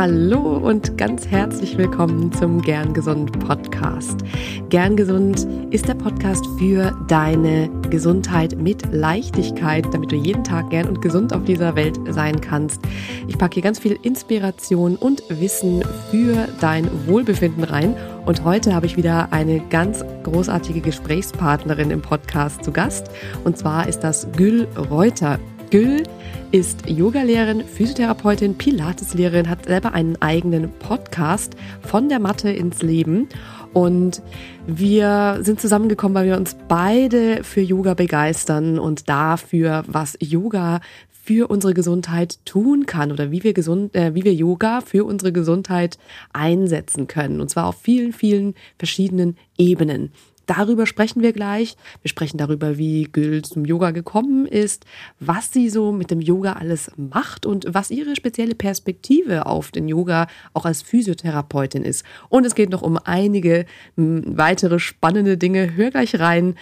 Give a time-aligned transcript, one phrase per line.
[0.00, 4.20] Hallo und ganz herzlich willkommen zum Gern Gesund Podcast.
[4.68, 10.86] Gern Gesund ist der Podcast für deine Gesundheit mit Leichtigkeit, damit du jeden Tag gern
[10.86, 12.80] und gesund auf dieser Welt sein kannst.
[13.26, 17.96] Ich packe hier ganz viel Inspiration und Wissen für dein Wohlbefinden rein.
[18.24, 23.10] Und heute habe ich wieder eine ganz großartige Gesprächspartnerin im Podcast zu Gast.
[23.42, 25.40] Und zwar ist das Gül Reuter.
[25.70, 26.02] Gül
[26.50, 33.28] ist Yogalehrerin, Physiotherapeutin, Pilateslehrerin, hat selber einen eigenen Podcast von der Matte ins Leben.
[33.74, 34.22] Und
[34.66, 41.48] wir sind zusammengekommen, weil wir uns beide für Yoga begeistern und dafür, was Yoga für
[41.48, 45.98] unsere Gesundheit tun kann oder wie wir gesund, äh, wie wir Yoga für unsere Gesundheit
[46.32, 47.42] einsetzen können.
[47.42, 50.12] Und zwar auf vielen, vielen verschiedenen Ebenen.
[50.48, 51.76] Darüber sprechen wir gleich.
[52.00, 54.86] Wir sprechen darüber, wie Gül zum Yoga gekommen ist,
[55.20, 59.88] was sie so mit dem Yoga alles macht und was ihre spezielle Perspektive auf den
[59.88, 62.02] Yoga auch als Physiotherapeutin ist.
[62.30, 65.76] Und es geht noch um einige weitere spannende Dinge.
[65.76, 66.54] Hör gleich rein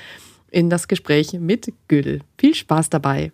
[0.50, 2.22] in das Gespräch mit Gül.
[2.38, 3.30] Viel Spaß dabei.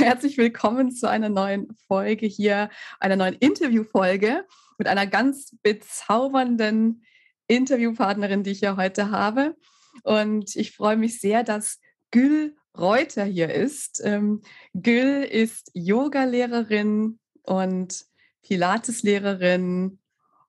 [0.00, 2.70] Herzlich willkommen zu einer neuen Folge hier,
[3.00, 4.46] einer neuen Interviewfolge
[4.78, 7.04] mit einer ganz bezaubernden
[7.48, 9.56] Interviewpartnerin, die ich ja heute habe.
[10.02, 14.00] Und ich freue mich sehr, dass Gül Reuter hier ist.
[14.02, 14.40] Ähm,
[14.72, 18.06] Gül ist Yogalehrerin und
[18.42, 19.98] Pilateslehrerin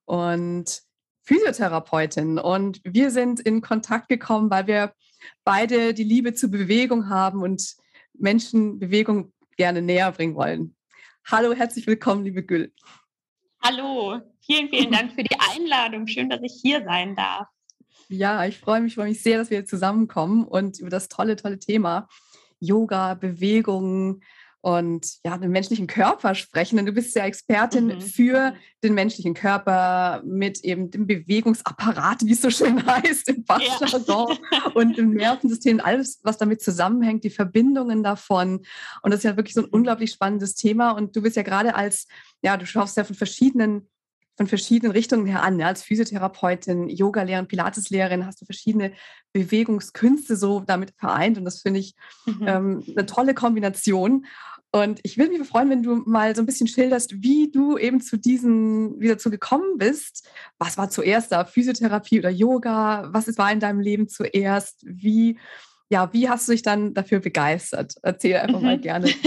[0.06, 0.82] und
[1.24, 2.38] Physiotherapeutin.
[2.38, 4.94] Und wir sind in Kontakt gekommen, weil wir
[5.44, 7.76] beide die Liebe zur Bewegung haben und
[8.14, 10.76] Menschen Bewegung gerne näher bringen wollen.
[11.24, 12.72] Hallo, herzlich willkommen, liebe Gül.
[13.62, 16.06] Hallo, vielen, vielen Dank für die Einladung.
[16.06, 17.46] Schön, dass ich hier sein darf.
[18.08, 21.58] Ja, ich freue mich, freue mich sehr, dass wir zusammenkommen und über das tolle, tolle
[21.58, 22.08] Thema
[22.60, 24.20] Yoga, Bewegung
[24.62, 26.76] und ja, den menschlichen Körper sprechen.
[26.76, 28.00] Denn du bist ja Expertin mhm.
[28.00, 34.38] für den menschlichen Körper mit eben dem Bewegungsapparat, wie es so schön heißt, im Fachjargon
[34.52, 34.70] ja.
[34.74, 38.64] und im Nervensystem, alles, was damit zusammenhängt, die Verbindungen davon.
[39.02, 40.92] Und das ist ja wirklich so ein unglaublich spannendes Thema.
[40.92, 42.06] Und du bist ja gerade als
[42.40, 43.88] ja, du schaust ja von verschiedenen
[44.36, 45.58] von verschiedenen Richtungen her an.
[45.58, 48.92] Ja, als Physiotherapeutin, Yoga-Lehrerin, Pilates-Lehrerin hast du verschiedene
[49.32, 51.94] Bewegungskünste so damit vereint und das finde ich
[52.24, 52.44] mhm.
[52.46, 54.26] ähm, eine tolle Kombination.
[54.74, 58.00] Und ich würde mich freuen, wenn du mal so ein bisschen schilderst, wie du eben
[58.00, 60.26] zu diesen, wie dazu gekommen bist.
[60.58, 61.44] Was war zuerst da?
[61.44, 63.08] Physiotherapie oder Yoga?
[63.12, 64.80] Was war in deinem Leben zuerst?
[64.86, 65.38] Wie,
[65.90, 67.96] ja, wie hast du dich dann dafür begeistert?
[68.02, 68.66] Erzähl einfach mhm.
[68.66, 69.12] mal gerne.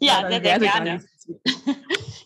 [0.00, 1.04] Ja, ja sehr, sehr gerne.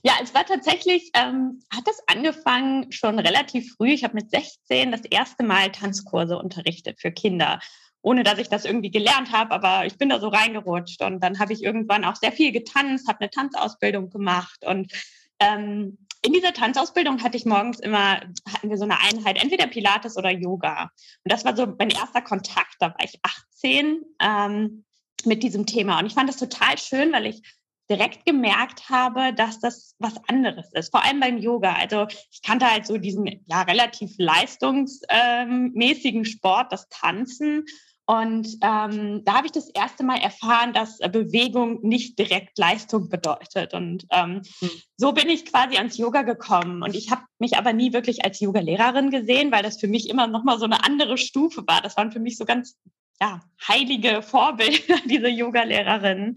[0.04, 3.92] Ja, es war tatsächlich, ähm, hat es angefangen schon relativ früh.
[3.92, 7.60] Ich habe mit 16 das erste Mal Tanzkurse unterrichtet für Kinder,
[8.02, 11.02] ohne dass ich das irgendwie gelernt habe, aber ich bin da so reingerutscht.
[11.02, 14.92] Und dann habe ich irgendwann auch sehr viel getanzt, habe eine Tanzausbildung gemacht und
[15.38, 20.16] ähm, in dieser Tanzausbildung hatte ich morgens immer, hatten wir so eine Einheit, entweder Pilates
[20.16, 20.92] oder Yoga.
[21.24, 24.84] Und das war so mein erster Kontakt, da war ich 18 ähm,
[25.24, 25.98] mit diesem Thema.
[25.98, 27.42] Und ich fand das total schön, weil ich
[27.90, 31.74] direkt gemerkt habe, dass das was anderes ist, vor allem beim Yoga.
[31.74, 37.64] Also ich kannte halt so diesen ja relativ leistungsmäßigen Sport, das Tanzen.
[38.12, 43.72] Und ähm, da habe ich das erste Mal erfahren, dass Bewegung nicht direkt Leistung bedeutet.
[43.72, 44.70] Und ähm, mhm.
[44.98, 46.82] so bin ich quasi ans Yoga gekommen.
[46.82, 50.26] Und ich habe mich aber nie wirklich als Yoga-Lehrerin gesehen, weil das für mich immer
[50.26, 51.80] noch mal so eine andere Stufe war.
[51.80, 52.76] Das waren für mich so ganz
[53.18, 56.36] ja, heilige Vorbilder, diese Yoga-Lehrerinnen.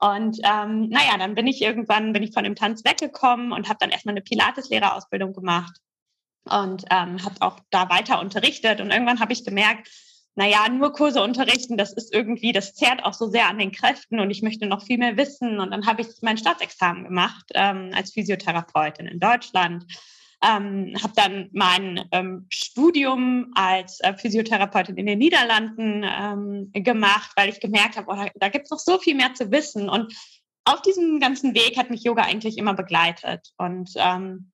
[0.00, 3.78] Und ähm, naja, dann bin ich irgendwann, bin ich von dem Tanz weggekommen und habe
[3.80, 5.74] dann erstmal eine Pilates-Lehrerausbildung gemacht
[6.50, 8.82] und ähm, habe auch da weiter unterrichtet.
[8.82, 9.88] Und irgendwann habe ich gemerkt,
[10.36, 14.18] naja, nur Kurse unterrichten, das ist irgendwie, das zehrt auch so sehr an den Kräften
[14.20, 15.60] und ich möchte noch viel mehr wissen.
[15.60, 19.84] Und dann habe ich mein Staatsexamen gemacht ähm, als Physiotherapeutin in Deutschland
[20.44, 27.48] ähm, habe dann mein ähm, Studium als äh, Physiotherapeutin in den Niederlanden ähm, gemacht, weil
[27.48, 29.88] ich gemerkt habe, oh, da, da gibt es noch so viel mehr zu wissen.
[29.88, 30.14] Und
[30.64, 33.52] auf diesem ganzen Weg hat mich Yoga eigentlich immer begleitet.
[33.56, 34.50] Und ähm,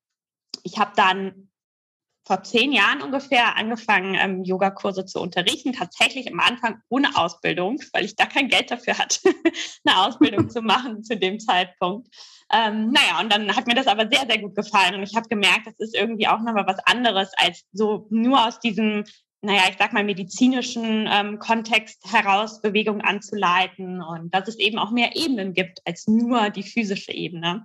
[0.62, 1.49] ich habe dann
[2.24, 5.72] vor zehn Jahren ungefähr angefangen, ähm, Yogakurse zu unterrichten.
[5.72, 9.20] Tatsächlich am Anfang ohne Ausbildung, weil ich da kein Geld dafür hatte,
[9.84, 12.08] eine Ausbildung zu machen zu dem Zeitpunkt.
[12.52, 14.94] Ähm, naja, und dann hat mir das aber sehr, sehr gut gefallen.
[14.94, 18.60] Und ich habe gemerkt, das ist irgendwie auch nochmal was anderes, als so nur aus
[18.60, 19.04] diesem,
[19.40, 24.02] naja, ich sag mal, medizinischen ähm, Kontext heraus Bewegung anzuleiten.
[24.02, 27.64] Und dass es eben auch mehr Ebenen gibt als nur die physische Ebene.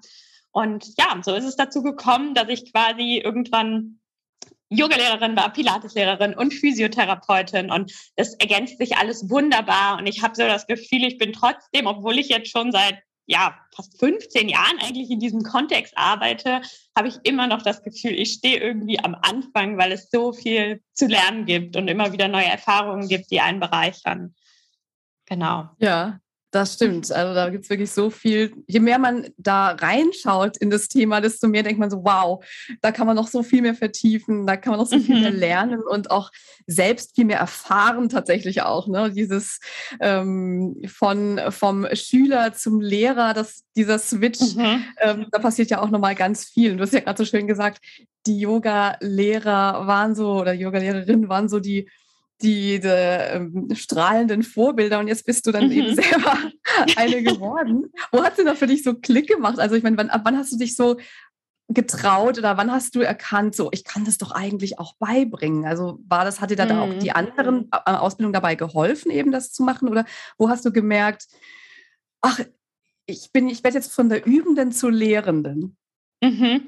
[0.52, 4.00] Und ja, so ist es dazu gekommen, dass ich quasi irgendwann
[4.70, 10.44] Yogalehrerin war, Pilateslehrerin und Physiotherapeutin und das ergänzt sich alles wunderbar und ich habe so
[10.44, 15.10] das Gefühl, ich bin trotzdem, obwohl ich jetzt schon seit ja, fast 15 Jahren eigentlich
[15.10, 16.62] in diesem Kontext arbeite,
[16.96, 20.84] habe ich immer noch das Gefühl, ich stehe irgendwie am Anfang, weil es so viel
[20.94, 24.36] zu lernen gibt und immer wieder neue Erfahrungen gibt, die einen bereichern.
[25.26, 25.70] Genau.
[25.80, 26.20] Ja,
[26.56, 27.12] das stimmt.
[27.12, 28.54] Also da gibt es wirklich so viel.
[28.66, 32.44] Je mehr man da reinschaut in das Thema, desto mehr denkt man so, wow,
[32.82, 35.32] da kann man noch so viel mehr vertiefen, da kann man noch so viel mehr
[35.32, 35.38] mhm.
[35.38, 36.32] lernen und auch
[36.66, 38.88] selbst viel mehr erfahren tatsächlich auch.
[38.88, 39.12] Ne?
[39.12, 39.60] Dieses
[40.00, 44.86] ähm, von vom Schüler zum Lehrer, das, dieser Switch, mhm.
[45.02, 46.72] ähm, da passiert ja auch nochmal ganz viel.
[46.72, 47.84] Und du hast ja gerade so schön gesagt,
[48.26, 51.90] die Yoga-Lehrer waren so oder Yoga-Lehrerinnen waren so die
[52.42, 55.72] die, die ähm, strahlenden Vorbilder und jetzt bist du dann mhm.
[55.72, 56.38] eben selber
[56.96, 57.92] eine geworden.
[58.12, 59.60] Wo hat sie da für dich so Klick gemacht?
[59.60, 60.98] Also ich meine, wann, ab wann hast du dich so
[61.68, 65.66] getraut oder wann hast du erkannt, so ich kann das doch eigentlich auch beibringen?
[65.66, 66.70] Also war das, hat dir da, mhm.
[66.70, 67.16] da auch die mhm.
[67.16, 69.88] anderen äh, Ausbildungen dabei geholfen, eben das zu machen?
[69.88, 70.06] Oder
[70.38, 71.28] wo hast du gemerkt,
[72.22, 72.40] ach,
[73.06, 75.78] ich bin, ich werde jetzt von der Übenden zur Lehrenden?
[76.22, 76.68] Mhm.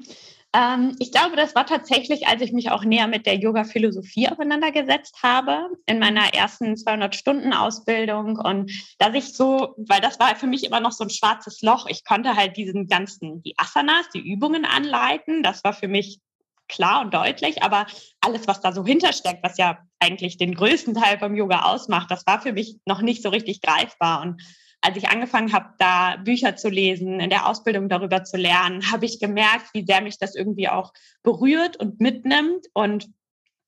[0.54, 5.22] Ähm, ich glaube, das war tatsächlich, als ich mich auch näher mit der Yoga-Philosophie auseinandergesetzt
[5.22, 8.38] habe, in meiner ersten 200-Stunden-Ausbildung.
[8.38, 11.86] Und dass ich so, weil das war für mich immer noch so ein schwarzes Loch,
[11.88, 15.42] ich konnte halt diesen ganzen, die Asanas, die Übungen anleiten.
[15.42, 16.20] Das war für mich
[16.68, 17.86] klar und deutlich, aber
[18.20, 22.26] alles, was da so hintersteckt, was ja eigentlich den größten Teil vom Yoga ausmacht, das
[22.26, 24.22] war für mich noch nicht so richtig greifbar.
[24.22, 24.42] Und
[24.80, 29.06] als ich angefangen habe, da Bücher zu lesen, in der Ausbildung darüber zu lernen, habe
[29.06, 30.92] ich gemerkt, wie sehr mich das irgendwie auch
[31.22, 33.08] berührt und mitnimmt und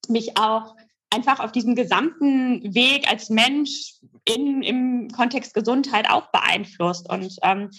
[0.08, 0.76] mich auch
[1.12, 7.10] einfach auf diesem gesamten Weg als Mensch in, im Kontext Gesundheit auch beeinflusst.
[7.10, 7.70] Und ähm,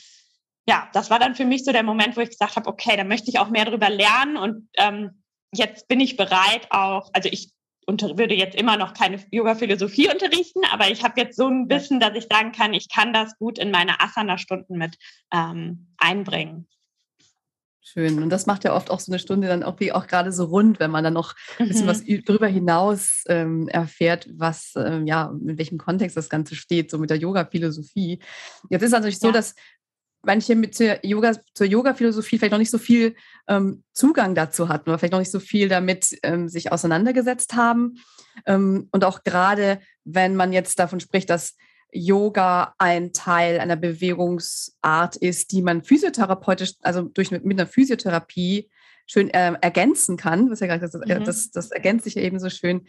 [0.67, 3.05] ja, das war dann für mich so der Moment, wo ich gesagt habe, okay, da
[3.05, 5.23] möchte ich auch mehr darüber lernen und ähm,
[5.53, 7.51] jetzt bin ich bereit auch, also ich
[7.85, 11.99] unter, würde jetzt immer noch keine Yoga-Philosophie unterrichten, aber ich habe jetzt so ein Wissen,
[11.99, 14.97] dass ich sagen kann, ich kann das gut in meine Asana-Stunden mit
[15.33, 16.67] ähm, einbringen.
[17.83, 18.21] Schön.
[18.21, 20.45] Und das macht ja oft auch so eine Stunde dann auch wie auch gerade so
[20.45, 21.89] rund, wenn man dann noch ein bisschen mhm.
[21.89, 26.99] was darüber hinaus ähm, erfährt, was, ähm, ja, in welchem Kontext das Ganze steht, so
[26.99, 28.19] mit der Yoga-Philosophie.
[28.69, 29.27] Jetzt ist es natürlich ja.
[29.27, 29.55] so, dass
[30.23, 33.15] manche mit der Yoga, zur Yoga-Philosophie vielleicht noch nicht so viel
[33.47, 37.95] ähm, Zugang dazu hatten oder vielleicht noch nicht so viel damit ähm, sich auseinandergesetzt haben.
[38.45, 41.55] Ähm, und auch gerade, wenn man jetzt davon spricht, dass
[41.91, 48.69] Yoga ein Teil einer Bewegungsart ist, die man physiotherapeutisch, also durch mit einer Physiotherapie
[49.07, 50.49] schön äh, ergänzen kann.
[50.49, 51.23] Was ja gerade das, äh, mhm.
[51.25, 52.87] das, das ergänzt sich ja eben so schön.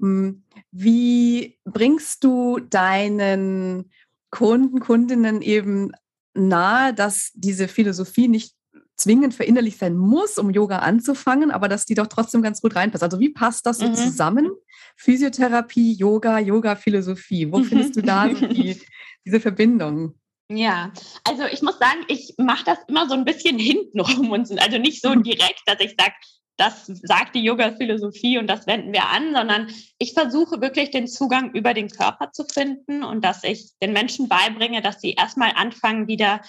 [0.00, 3.90] Hm, wie bringst du deinen
[4.30, 5.92] Kunden, Kundinnen eben
[6.34, 8.54] nahe, dass diese Philosophie nicht
[8.96, 13.02] zwingend verinnerlicht sein muss, um Yoga anzufangen, aber dass die doch trotzdem ganz gut reinpasst.
[13.02, 13.94] Also wie passt das so mhm.
[13.94, 14.50] zusammen?
[14.96, 17.50] Physiotherapie, Yoga, Yoga-Philosophie.
[17.50, 18.80] Wo findest du da die,
[19.24, 20.14] diese Verbindung?
[20.48, 20.92] Ja,
[21.24, 25.02] also ich muss sagen, ich mache das immer so ein bisschen hintenrum und also nicht
[25.02, 26.14] so direkt, dass ich sage,
[26.56, 29.68] das sagt die Yoga-Philosophie und das wenden wir an, sondern
[29.98, 34.28] ich versuche wirklich den Zugang über den Körper zu finden und dass ich den Menschen
[34.28, 36.40] beibringe, dass sie erstmal anfangen, wieder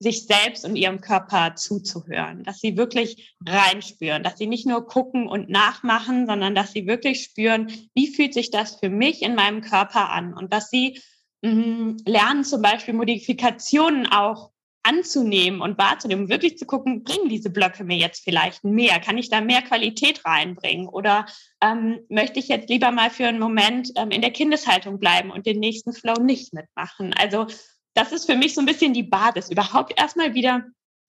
[0.00, 5.26] sich selbst und ihrem Körper zuzuhören, dass sie wirklich reinspüren, dass sie nicht nur gucken
[5.26, 9.60] und nachmachen, sondern dass sie wirklich spüren, wie fühlt sich das für mich in meinem
[9.60, 11.00] Körper an und dass sie
[11.42, 14.50] mh, mm, lernen zum Beispiel Modifikationen auch
[14.88, 19.00] anzunehmen und wahrzunehmen, wirklich zu gucken, bringen diese Blöcke mir jetzt vielleicht mehr?
[19.00, 20.88] Kann ich da mehr Qualität reinbringen?
[20.88, 21.26] Oder
[21.62, 25.46] ähm, möchte ich jetzt lieber mal für einen Moment ähm, in der Kindeshaltung bleiben und
[25.46, 27.12] den nächsten Flow nicht mitmachen?
[27.14, 27.46] Also
[27.94, 30.64] das ist für mich so ein bisschen die Basis, überhaupt erstmal wieder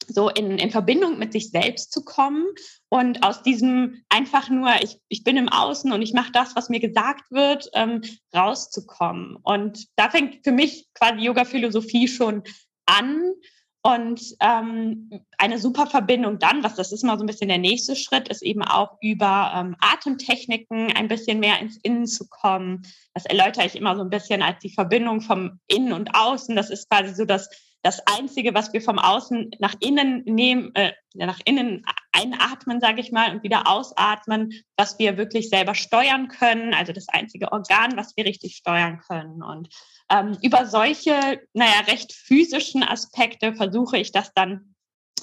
[0.07, 2.45] so in, in Verbindung mit sich selbst zu kommen
[2.89, 6.69] und aus diesem einfach nur, ich, ich bin im Außen und ich mache das, was
[6.69, 8.01] mir gesagt wird, ähm,
[8.35, 9.37] rauszukommen.
[9.43, 12.43] Und da fängt für mich quasi Yoga-Philosophie schon
[12.85, 13.33] an.
[13.81, 17.95] Und ähm, eine super Verbindung dann, was das ist mal so ein bisschen der nächste
[17.95, 22.81] Schritt, ist eben auch über ähm, Atemtechniken ein bisschen mehr ins Innen zu kommen.
[23.13, 26.57] Das erläutere ich immer so ein bisschen als die Verbindung vom Innen und Außen.
[26.57, 27.49] Das ist quasi so das,
[27.81, 33.11] das Einzige, was wir vom Außen nach innen nehmen, äh, nach innen einatmen, sage ich
[33.11, 36.73] mal, und wieder ausatmen, was wir wirklich selber steuern können.
[36.73, 39.41] Also das einzige Organ, was wir richtig steuern können.
[39.41, 39.69] Und
[40.11, 44.75] ähm, über solche, naja, recht physischen Aspekte versuche ich das dann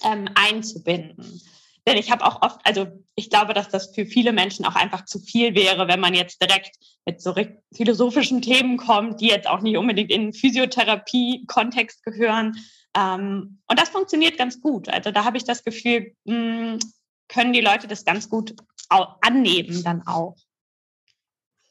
[0.04, 1.42] ähm, einzubinden.
[1.86, 5.04] Denn ich habe auch oft, also ich glaube, dass das für viele Menschen auch einfach
[5.04, 7.34] zu viel wäre, wenn man jetzt direkt mit so
[7.72, 12.56] philosophischen Themen kommt, die jetzt auch nicht unbedingt in Physiotherapie-Kontext gehören.
[12.96, 14.88] Ähm, und das funktioniert ganz gut.
[14.88, 16.80] Also da habe ich das Gefühl, hm,
[17.28, 18.54] können die Leute das ganz gut
[18.88, 20.36] annehmen dann auch.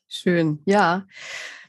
[0.07, 1.05] Schön, ja.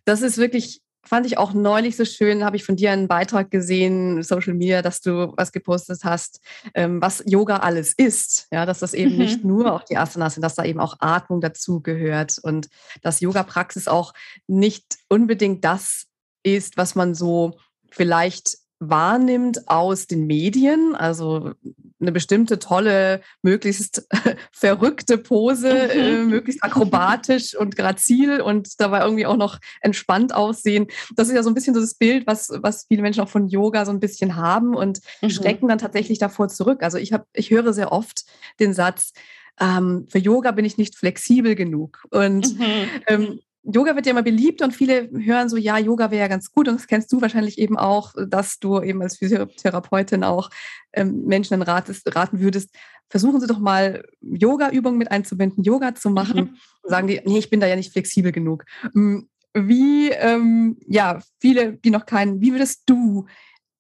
[0.05, 3.51] Das ist wirklich fand ich auch neulich so schön, habe ich von dir einen Beitrag
[3.51, 6.41] gesehen, Social Media, dass du was gepostet hast,
[6.75, 8.49] ähm, was Yoga alles ist.
[8.51, 9.19] Ja, dass das eben mhm.
[9.19, 12.69] nicht nur auch die Asanas sind, dass da eben auch Atmung dazu gehört und
[13.03, 14.13] dass Yoga-Praxis auch
[14.47, 16.07] nicht unbedingt das
[16.43, 17.59] ist, was man so
[17.91, 21.53] vielleicht wahrnimmt aus den Medien, also
[21.99, 24.07] eine bestimmte tolle, möglichst
[24.53, 26.31] verrückte Pose, äh, mhm.
[26.31, 30.89] möglichst akrobatisch und grazil und dabei irgendwie auch noch entspannt aussehen.
[31.15, 33.49] Das ist ja so ein bisschen so das Bild, was, was viele Menschen auch von
[33.49, 35.31] Yoga so ein bisschen haben und mhm.
[35.31, 36.83] stecken dann tatsächlich davor zurück.
[36.83, 38.25] Also ich habe, ich höre sehr oft
[38.61, 39.13] den Satz,
[39.59, 42.05] ähm, für Yoga bin ich nicht flexibel genug.
[42.11, 42.89] Und mhm.
[43.07, 43.41] ähm,
[43.73, 46.69] Yoga wird ja immer beliebt und viele hören so, ja, Yoga wäre ja ganz gut.
[46.69, 50.51] Und das kennst du wahrscheinlich eben auch, dass du eben als Physiotherapeutin auch
[50.93, 52.71] ähm, Menschen ratest, raten würdest,
[53.09, 56.41] versuchen Sie doch mal Yoga-Übungen mit einzubinden, Yoga zu machen.
[56.41, 56.57] Mhm.
[56.85, 58.65] Sagen die, nee, ich bin da ja nicht flexibel genug.
[58.93, 63.27] Hm, wie, ähm, ja, viele, die noch keinen, wie würdest du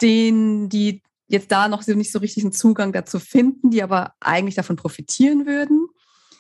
[0.01, 4.55] den, die jetzt da noch nicht so richtig einen Zugang dazu finden, die aber eigentlich
[4.55, 5.89] davon profitieren würden?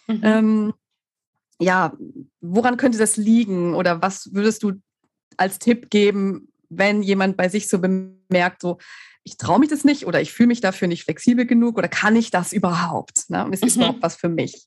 [0.06, 0.20] Mhm.
[0.22, 0.72] Ähm,
[1.60, 1.92] ja,
[2.40, 4.72] woran könnte das liegen oder was würdest du
[5.36, 8.78] als Tipp geben, wenn jemand bei sich so bemerkt, so,
[9.22, 12.16] ich traue mich das nicht oder ich fühle mich dafür nicht flexibel genug oder kann
[12.16, 13.28] ich das überhaupt?
[13.28, 13.44] Ne?
[13.44, 13.82] Und ist das mhm.
[13.82, 14.66] überhaupt was für mich?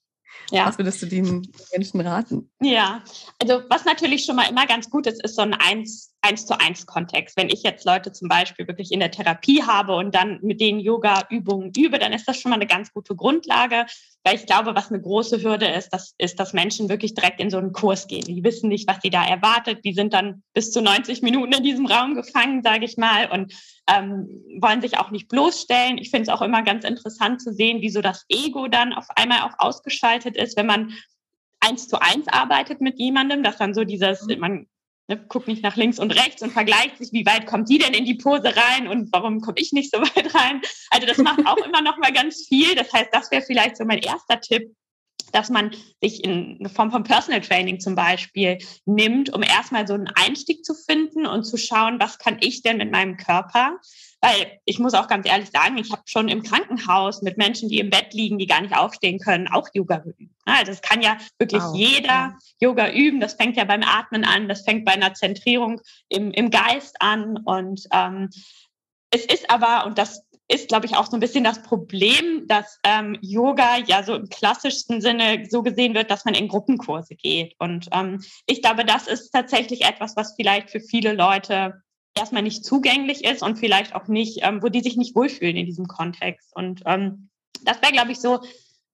[0.52, 0.68] Ja.
[0.68, 2.50] Was würdest du den Menschen raten?
[2.62, 3.04] Ja,
[3.40, 6.60] also was natürlich schon mal immer ganz gut ist, ist so ein Eins, eins zu
[6.60, 7.38] eins Kontext.
[7.38, 10.80] Wenn ich jetzt Leute zum Beispiel wirklich in der Therapie habe und dann mit denen
[10.80, 13.86] Yoga-Übungen übe, dann ist das schon mal eine ganz gute Grundlage.
[14.24, 17.50] Weil ich glaube, was eine große Hürde ist, das ist, dass Menschen wirklich direkt in
[17.50, 18.26] so einen Kurs gehen.
[18.26, 19.86] Die wissen nicht, was sie da erwartet.
[19.86, 23.54] Die sind dann bis zu 90 Minuten in diesem Raum gefangen, sage ich mal, und
[23.90, 24.28] ähm,
[24.60, 25.98] wollen sich auch nicht bloßstellen.
[25.98, 29.08] Ich finde es auch immer ganz interessant zu sehen, wie so das Ego dann auf
[29.16, 30.94] einmal auch ausgeschaltet ist, wenn man
[31.62, 34.40] eins zu eins arbeitet mit jemandem, dass dann so dieses, mhm.
[34.40, 34.68] man
[35.10, 37.94] ne, guckt nicht nach links und rechts und vergleicht sich, wie weit kommt die denn
[37.94, 40.62] in die Pose rein und warum komme ich nicht so weit rein.
[40.92, 42.76] Also das macht auch immer noch mal ganz viel.
[42.76, 44.74] Das heißt, das wäre vielleicht so mein erster Tipp,
[45.32, 50.08] dass man sich in Form von Personal Training zum Beispiel nimmt, um erstmal so einen
[50.08, 53.80] Einstieg zu finden und zu schauen, was kann ich denn mit meinem Körper?
[54.22, 57.80] Weil ich muss auch ganz ehrlich sagen, ich habe schon im Krankenhaus mit Menschen, die
[57.80, 60.36] im Bett liegen, die gar nicht aufstehen können, auch Yoga üben.
[60.46, 61.76] Also es kann ja wirklich wow.
[61.76, 63.22] jeder Yoga üben.
[63.22, 67.38] Das fängt ja beim Atmen an, das fängt bei einer Zentrierung im, im Geist an.
[67.38, 68.30] Und ähm,
[69.12, 72.80] es ist aber, und das ist, glaube ich, auch so ein bisschen das Problem, dass
[72.84, 77.56] ähm, Yoga ja so im klassischsten Sinne so gesehen wird, dass man in Gruppenkurse geht.
[77.60, 81.82] Und ähm, ich glaube, das ist tatsächlich etwas, was vielleicht für viele Leute
[82.16, 85.66] erstmal nicht zugänglich ist und vielleicht auch nicht, ähm, wo die sich nicht wohlfühlen in
[85.66, 86.56] diesem Kontext.
[86.56, 87.30] Und ähm,
[87.64, 88.42] das wäre, glaube ich, so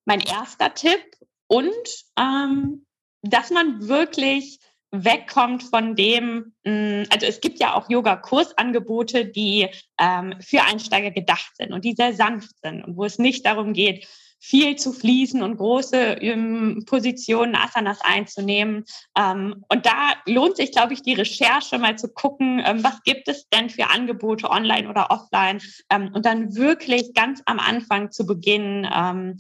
[0.06, 1.02] mein erster Tipp.
[1.48, 1.72] Und
[2.20, 2.86] ähm,
[3.22, 4.60] dass man wirklich
[4.92, 9.68] wegkommt von dem, mm, also es gibt ja auch Yoga-Kursangebote, die
[10.00, 13.74] ähm, für Einsteiger gedacht sind und die sehr sanft sind und wo es nicht darum
[13.74, 14.08] geht,
[14.48, 18.86] viel zu fließen und große ähm, Positionen, Asanas einzunehmen.
[19.18, 23.28] Ähm, und da lohnt sich, glaube ich, die Recherche mal zu gucken, ähm, was gibt
[23.28, 28.26] es denn für Angebote online oder offline ähm, und dann wirklich ganz am Anfang zu
[28.26, 29.38] beginnen ähm,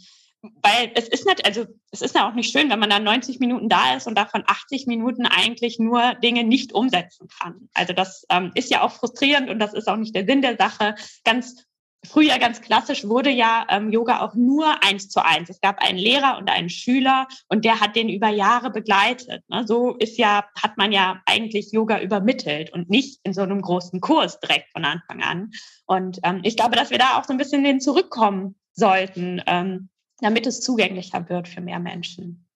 [0.62, 3.40] weil es ist nicht, also es ist ja auch nicht schön, wenn man dann 90
[3.40, 7.70] Minuten da ist und davon 80 Minuten eigentlich nur Dinge nicht umsetzen kann.
[7.74, 10.58] Also das ähm, ist ja auch frustrierend und das ist auch nicht der Sinn der
[10.58, 10.96] Sache.
[11.24, 11.65] Ganz
[12.06, 15.50] früher, ganz klassisch wurde ja ähm, Yoga auch nur eins zu eins.
[15.50, 19.44] Es gab einen Lehrer und einen Schüler und der hat den über Jahre begleitet.
[19.50, 19.66] Ne?
[19.68, 24.00] So ist ja, hat man ja eigentlich Yoga übermittelt und nicht in so einem großen
[24.00, 25.52] Kurs direkt von Anfang an.
[25.86, 29.42] Und ähm, ich glaube, dass wir da auch so ein bisschen hin zurückkommen sollten.
[29.48, 32.48] Ähm, damit es zugänglicher wird für mehr Menschen.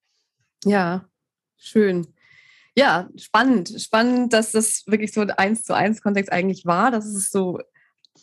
[0.63, 1.05] Ja,
[1.57, 2.07] schön.
[2.75, 3.73] Ja, spannend.
[3.77, 7.59] Spannend, dass das wirklich so ein eins zu eins Kontext eigentlich war, dass es so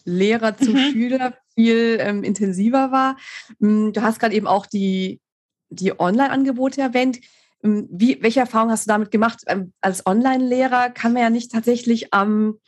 [0.05, 0.93] Lehrer zu mhm.
[0.93, 3.17] Schüler viel ähm, intensiver war.
[3.61, 5.21] Hm, du hast gerade eben auch die,
[5.69, 7.21] die Online-Angebote erwähnt.
[7.63, 9.43] Hm, wie, welche Erfahrungen hast du damit gemacht?
[9.47, 12.59] Ähm, als Online-Lehrer kann man ja nicht tatsächlich am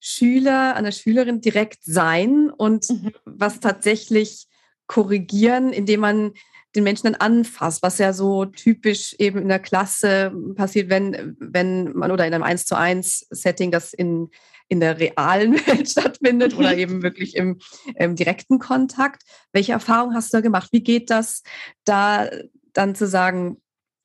[0.00, 3.12] Schüler, an der Schülerin direkt sein und mhm.
[3.24, 4.46] was tatsächlich
[4.86, 6.32] korrigieren, indem man
[6.74, 11.92] den Menschen dann anfasst, was ja so typisch eben in der Klasse passiert, wenn, wenn
[11.92, 14.28] man oder in einem 1 zu 1 Setting das in,
[14.68, 17.58] in der realen Welt stattfindet oder eben wirklich im,
[17.96, 19.22] im direkten Kontakt.
[19.52, 20.70] Welche Erfahrungen hast du da gemacht?
[20.72, 21.42] Wie geht das
[21.84, 22.28] da
[22.72, 23.60] dann zu sagen,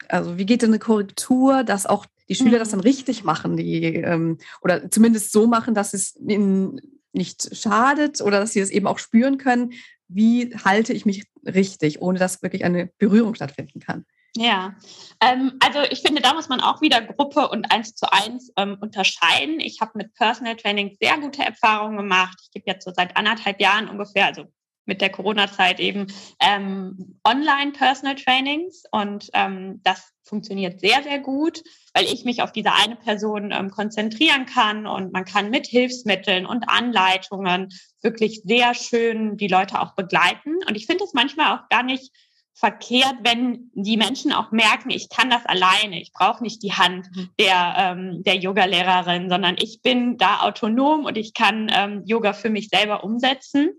[0.08, 2.72] also wie geht denn eine Korrektur, dass auch die Schüler das mhm.
[2.74, 6.80] dann richtig machen, die ähm, oder zumindest so machen, dass es ihnen
[7.12, 9.74] nicht schadet oder dass sie es eben auch spüren können,
[10.08, 14.06] wie halte ich mich richtig, ohne dass wirklich eine Berührung stattfinden kann?
[14.36, 14.76] Ja,
[15.22, 18.78] ähm, also ich finde, da muss man auch wieder Gruppe und eins zu eins ähm,
[18.80, 19.60] unterscheiden.
[19.60, 22.38] Ich habe mit Personal Training sehr gute Erfahrungen gemacht.
[22.44, 24.46] Ich gebe jetzt so seit anderthalb Jahren ungefähr, also
[24.90, 26.08] mit der Corona-Zeit eben
[26.42, 32.74] ähm, Online-Personal Trainings und ähm, das funktioniert sehr, sehr gut, weil ich mich auf diese
[32.74, 37.70] eine Person ähm, konzentrieren kann und man kann mit Hilfsmitteln und Anleitungen
[38.02, 40.56] wirklich sehr schön die Leute auch begleiten.
[40.68, 42.12] Und ich finde es manchmal auch gar nicht
[42.54, 47.08] verkehrt, wenn die Menschen auch merken, ich kann das alleine, ich brauche nicht die Hand
[47.16, 47.30] mhm.
[47.40, 52.50] der, ähm, der Yoga-Lehrerin, sondern ich bin da autonom und ich kann ähm, Yoga für
[52.50, 53.72] mich selber umsetzen.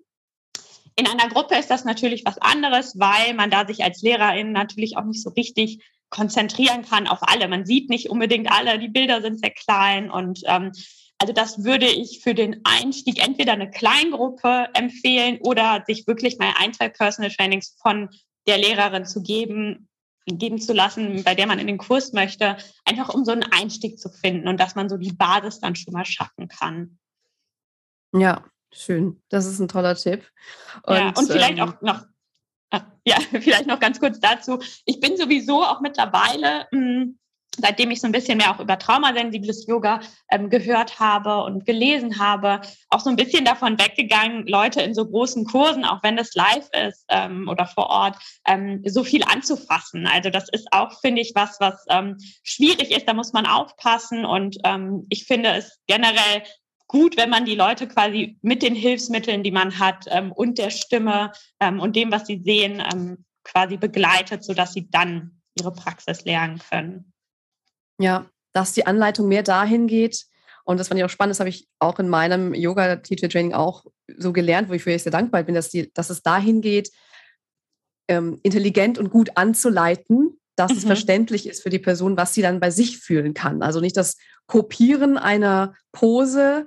[0.96, 4.96] In einer Gruppe ist das natürlich was anderes, weil man da sich als Lehrerin natürlich
[4.96, 7.48] auch nicht so richtig konzentrieren kann auf alle.
[7.48, 10.72] Man sieht nicht unbedingt alle, die Bilder sind sehr klein und ähm,
[11.18, 16.54] also das würde ich für den Einstieg entweder eine Kleingruppe empfehlen oder sich wirklich mal
[16.58, 18.08] ein, zwei Personal Trainings von
[18.46, 19.88] der Lehrerin zu geben,
[20.26, 23.98] geben zu lassen, bei der man in den Kurs möchte, einfach um so einen Einstieg
[23.98, 26.98] zu finden und dass man so die Basis dann schon mal schaffen kann.
[28.12, 29.22] Ja, schön.
[29.28, 30.28] Das ist ein toller Tipp.
[30.84, 32.04] Und, ja, und vielleicht ähm, auch noch,
[32.70, 34.58] ah, ja, vielleicht noch ganz kurz dazu.
[34.84, 37.18] Ich bin sowieso auch mittlerweile mh, hm,
[37.58, 42.18] seitdem ich so ein bisschen mehr auch über traumasensibles Yoga ähm, gehört habe und gelesen
[42.18, 46.34] habe, auch so ein bisschen davon weggegangen, Leute in so großen Kursen, auch wenn es
[46.34, 48.16] live ist ähm, oder vor Ort,
[48.46, 50.06] ähm, so viel anzufassen.
[50.06, 53.08] Also das ist auch, finde ich, was, was ähm, schwierig ist.
[53.08, 56.42] Da muss man aufpassen und ähm, ich finde es generell
[56.86, 60.70] gut, wenn man die Leute quasi mit den Hilfsmitteln, die man hat ähm, und der
[60.70, 62.82] Stimme und dem, was sie sehen,
[63.44, 67.12] quasi begleitet, sodass sie dann ihre Praxis lernen können.
[68.00, 70.26] Ja, dass die Anleitung mehr dahin geht.
[70.64, 73.84] Und das fand ich auch spannend, das habe ich auch in meinem Yoga-Teacher-Training auch
[74.16, 76.90] so gelernt, wofür ich sehr dankbar bin, dass, die, dass es dahin geht,
[78.08, 80.78] ähm, intelligent und gut anzuleiten, dass mhm.
[80.78, 83.62] es verständlich ist für die Person, was sie dann bei sich fühlen kann.
[83.62, 84.16] Also nicht das
[84.46, 86.66] Kopieren einer Pose,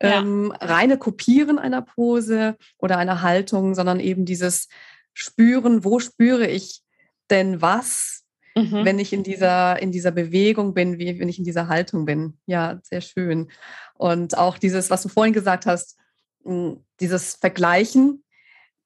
[0.00, 0.20] ja.
[0.20, 4.68] ähm, reine Kopieren einer Pose oder einer Haltung, sondern eben dieses
[5.14, 6.82] Spüren, wo spüre ich
[7.30, 8.21] denn was
[8.54, 8.84] mhm.
[8.84, 12.34] wenn ich in dieser, in dieser Bewegung bin, wie wenn ich in dieser Haltung bin.
[12.46, 13.50] Ja, sehr schön.
[13.94, 15.96] Und auch dieses, was du vorhin gesagt hast,
[16.44, 18.24] hm, dieses Vergleichen,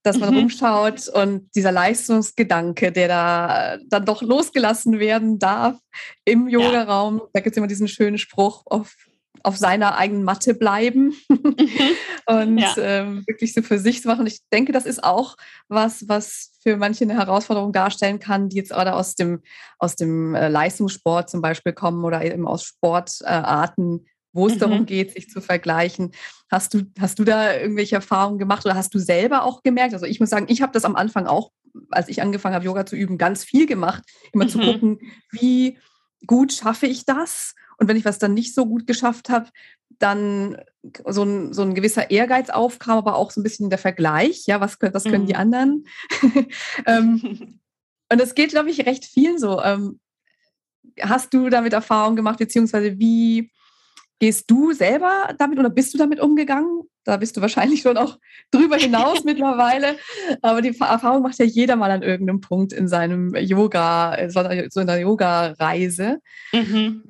[0.03, 0.39] dass man mhm.
[0.39, 5.77] rumschaut und dieser Leistungsgedanke, der da dann doch losgelassen werden darf
[6.25, 7.19] im Yogaraum.
[7.19, 7.25] Ja.
[7.33, 8.95] Da gibt es immer diesen schönen Spruch auf
[9.43, 11.57] auf seiner eigenen Matte bleiben mhm.
[12.27, 12.75] und ja.
[12.79, 14.27] ähm, wirklich so für sich zu machen.
[14.27, 15.37] Ich denke, das ist auch
[15.69, 19.43] was, was für manche eine Herausforderung darstellen kann, die jetzt gerade aus dem,
[19.79, 24.59] aus dem äh, Leistungssport zum Beispiel kommen oder eben aus Sportarten, wo es mhm.
[24.59, 26.13] darum geht, sich zu vergleichen.
[26.51, 29.95] Hast du, hast du da irgendwelche Erfahrungen gemacht oder hast du selber auch gemerkt?
[29.95, 31.53] Also ich muss sagen, ich habe das am Anfang auch,
[31.91, 34.49] als ich angefangen habe, Yoga zu üben, ganz viel gemacht, immer mhm.
[34.49, 34.99] zu gucken,
[35.33, 35.79] wie
[36.27, 39.51] gut schaffe ich das und wenn ich was dann nicht so gut geschafft habe,
[39.99, 40.59] dann
[41.07, 44.61] so ein, so ein gewisser Ehrgeiz aufkam, aber auch so ein bisschen der Vergleich, ja,
[44.61, 45.29] was, was können mhm.
[45.29, 45.87] die anderen?
[46.87, 47.21] ähm,
[48.13, 49.63] und das geht, glaube ich, recht vielen so.
[49.63, 50.01] Ähm,
[51.01, 53.51] hast du damit Erfahrung gemacht, beziehungsweise wie
[54.19, 56.83] gehst du selber damit oder bist du damit umgegangen?
[57.05, 58.19] Da bist du wahrscheinlich schon auch
[58.51, 59.97] drüber hinaus mittlerweile.
[60.43, 64.89] Aber die Erfahrung macht ja jeder mal an irgendeinem Punkt in seinem Yoga, so in
[64.89, 66.19] einer Yoga-Reise.
[66.53, 67.05] Mhm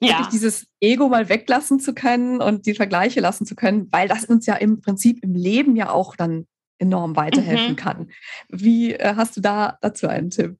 [0.00, 0.10] ja.
[0.10, 4.24] wirklich dieses Ego mal weglassen zu können und die Vergleiche lassen zu können, weil das
[4.24, 6.46] uns ja im Prinzip im Leben ja auch dann
[6.78, 7.76] enorm weiterhelfen mhm.
[7.76, 8.10] kann.
[8.48, 10.56] Wie äh, hast du da dazu einen Tipp?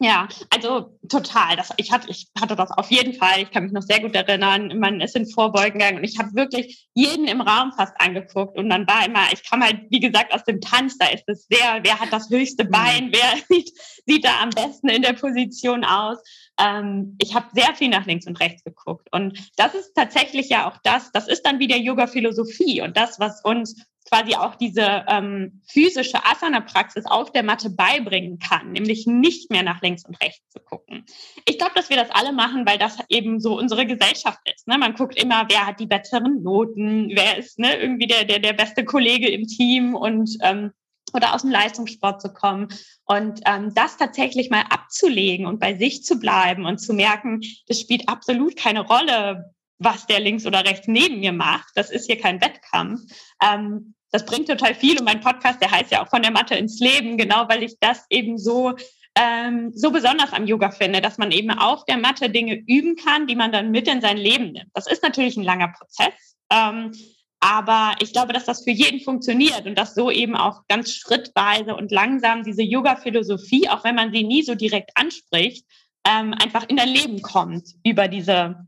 [0.00, 1.56] Ja, also total.
[1.56, 3.42] Das, ich, hatte, ich hatte das auf jeden Fall.
[3.42, 4.78] Ich kann mich noch sehr gut erinnern.
[4.78, 8.56] Man ist in Vorbeugen gegangen und ich habe wirklich jeden im Raum fast angeguckt.
[8.56, 10.98] Und dann war immer, ich kam halt, wie gesagt, aus dem Tanz.
[10.98, 12.70] Da ist es sehr, wer hat das höchste mhm.
[12.70, 13.72] Bein, wer sieht,
[14.06, 16.18] sieht da am besten in der Position aus
[16.58, 19.08] ähm, ich habe sehr viel nach links und rechts geguckt.
[19.12, 23.42] Und das ist tatsächlich ja auch das, das ist dann wieder Yoga-Philosophie und das, was
[23.44, 23.76] uns
[24.08, 29.82] quasi auch diese ähm, physische Asana-Praxis auf der Matte beibringen kann, nämlich nicht mehr nach
[29.82, 31.04] links und rechts zu gucken.
[31.46, 34.66] Ich glaube, dass wir das alle machen, weil das eben so unsere Gesellschaft ist.
[34.66, 34.78] Ne?
[34.78, 38.52] Man guckt immer, wer hat die besseren Noten, wer ist ne, irgendwie der, der, der
[38.52, 40.72] beste Kollege im Team und ähm,
[41.14, 42.68] oder aus dem Leistungssport zu kommen
[43.06, 47.80] und ähm, das tatsächlich mal abzulegen und bei sich zu bleiben und zu merken, das
[47.80, 51.70] spielt absolut keine Rolle, was der links oder rechts neben mir macht.
[51.74, 53.00] Das ist hier kein Wettkampf.
[53.42, 56.54] Ähm, das bringt total viel und mein Podcast, der heißt ja auch von der Mathe
[56.54, 58.74] ins Leben, genau weil ich das eben so
[59.14, 63.26] ähm, so besonders am Yoga finde, dass man eben auf der Matte Dinge üben kann,
[63.26, 64.70] die man dann mit in sein Leben nimmt.
[64.74, 66.36] Das ist natürlich ein langer Prozess.
[66.50, 66.92] Ähm,
[67.40, 71.76] Aber ich glaube, dass das für jeden funktioniert und dass so eben auch ganz schrittweise
[71.76, 75.64] und langsam diese Yoga-Philosophie, auch wenn man sie nie so direkt anspricht,
[76.04, 78.66] ähm, einfach in dein Leben kommt über diese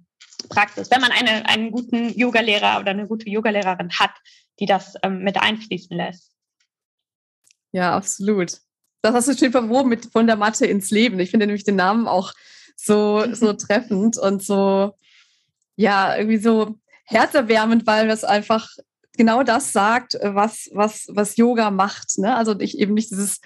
[0.48, 0.90] Praxis.
[0.90, 4.12] Wenn man eine, einen guten Yogalehrer oder eine gute Yogalehrerin hat,
[4.60, 6.32] die das ähm, mit einfließen lässt.
[7.72, 8.58] Ja, absolut.
[9.02, 11.18] Das hast du schön verwoben mit von der Matte ins Leben.
[11.20, 12.32] Ich finde nämlich den Namen auch
[12.76, 14.94] so, so treffend und so,
[15.76, 18.68] ja, irgendwie so herzerwärmend, weil das einfach
[19.16, 22.18] genau das sagt, was, was, was Yoga macht.
[22.18, 22.34] Ne?
[22.34, 23.40] Also ich eben nicht dieses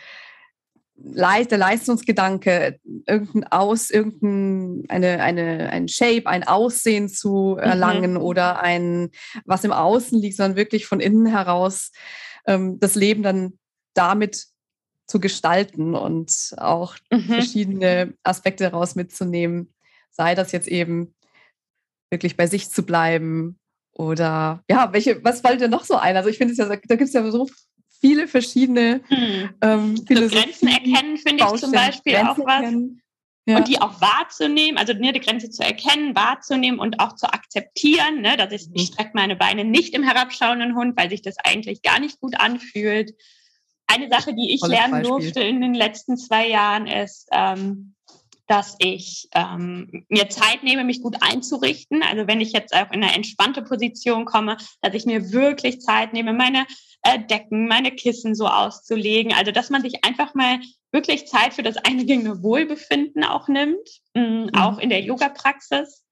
[0.97, 8.21] der Leistungsgedanke, irgendein Aus, irgendein eine, eine, ein Shape, ein Aussehen zu erlangen mhm.
[8.23, 9.11] oder ein,
[9.45, 11.91] was im Außen liegt, sondern wirklich von innen heraus
[12.47, 13.59] ähm, das Leben dann
[13.95, 14.47] damit
[15.07, 17.23] zu gestalten und auch mhm.
[17.23, 19.75] verschiedene Aspekte daraus mitzunehmen.
[20.11, 21.15] Sei das jetzt eben
[22.11, 23.59] wirklich bei sich zu bleiben
[23.93, 26.17] oder ja, welche, was fällt dir noch so ein?
[26.17, 27.49] Also ich finde es ja, da gibt es ja so
[28.05, 29.49] viele verschiedene hm.
[29.63, 32.75] ähm, so Grenzen erkennen, finde ich zum Beispiel Grenzen auch was.
[33.47, 33.59] Ja.
[33.59, 38.23] Und die auch wahrzunehmen, also ne, die Grenze zu erkennen, wahrzunehmen und auch zu akzeptieren,
[38.23, 41.83] ne, dass ich, ich strecke meine Beine nicht im herabschauenden Hund, weil sich das eigentlich
[41.83, 43.15] gar nicht gut anfühlt.
[43.87, 45.11] Eine Sache, die ich Volles lernen Beispiel.
[45.11, 47.95] durfte in den letzten zwei Jahren, ist, ähm,
[48.47, 52.03] dass ich ähm, mir Zeit nehme, mich gut einzurichten.
[52.03, 56.13] Also wenn ich jetzt auch in eine entspannte Position komme, dass ich mir wirklich Zeit
[56.13, 56.67] nehme, meine
[57.05, 59.33] äh, Decken, meine Kissen so auszulegen.
[59.33, 60.59] Also dass man sich einfach mal
[60.91, 64.51] wirklich Zeit für das eigene Wohlbefinden auch nimmt, mh, mhm.
[64.55, 66.05] auch in der Yoga-Praxis.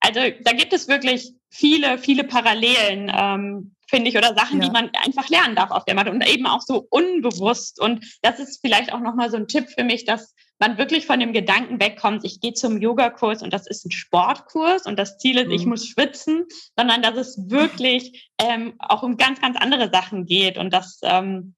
[0.00, 4.66] Also da gibt es wirklich viele, viele Parallelen, ähm, finde ich, oder Sachen, ja.
[4.66, 7.80] die man einfach lernen darf auf der Matte und eben auch so unbewusst.
[7.80, 11.20] Und das ist vielleicht auch nochmal so ein Tipp für mich, dass man wirklich von
[11.20, 15.38] dem Gedanken wegkommt, ich gehe zum Yogakurs und das ist ein Sportkurs und das Ziel
[15.38, 15.52] ist, mhm.
[15.52, 20.58] ich muss schwitzen, sondern dass es wirklich ähm, auch um ganz, ganz andere Sachen geht
[20.58, 21.54] und dass ähm,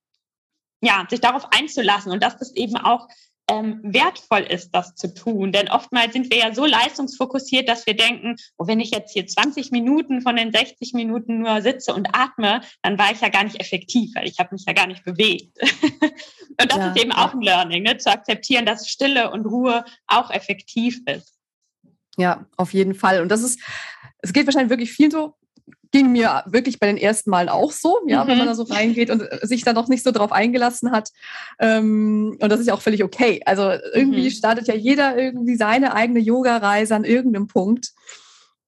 [0.81, 3.09] ja, sich darauf einzulassen und dass das eben auch
[3.49, 5.53] ähm, wertvoll ist, das zu tun.
[5.53, 9.27] Denn oftmals sind wir ja so leistungsfokussiert, dass wir denken, oh, wenn ich jetzt hier
[9.27, 13.45] 20 Minuten von den 60 Minuten nur sitze und atme, dann war ich ja gar
[13.45, 15.59] nicht effektiv, weil ich habe mich ja gar nicht bewegt.
[16.61, 17.25] und das ja, ist eben ja.
[17.25, 17.97] auch ein Learning, ne?
[17.97, 21.35] zu akzeptieren, dass Stille und Ruhe auch effektiv ist.
[22.17, 23.23] Ja, auf jeden Fall.
[23.23, 23.61] Und das ist,
[24.19, 25.35] es geht wahrscheinlich wirklich viel so
[25.91, 28.29] ging mir wirklich bei den ersten Malen auch so, ja, mhm.
[28.29, 31.11] wenn man da so reingeht und äh, sich da noch nicht so drauf eingelassen hat.
[31.59, 33.41] Ähm, und das ist ja auch völlig okay.
[33.47, 34.31] Also irgendwie mhm.
[34.31, 37.93] startet ja jeder irgendwie seine eigene Yoga-Reise an irgendeinem Punkt.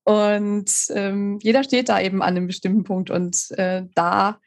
[0.03, 3.11] Und ähm, jeder steht da eben an einem bestimmten Punkt.
[3.11, 4.39] Und äh, da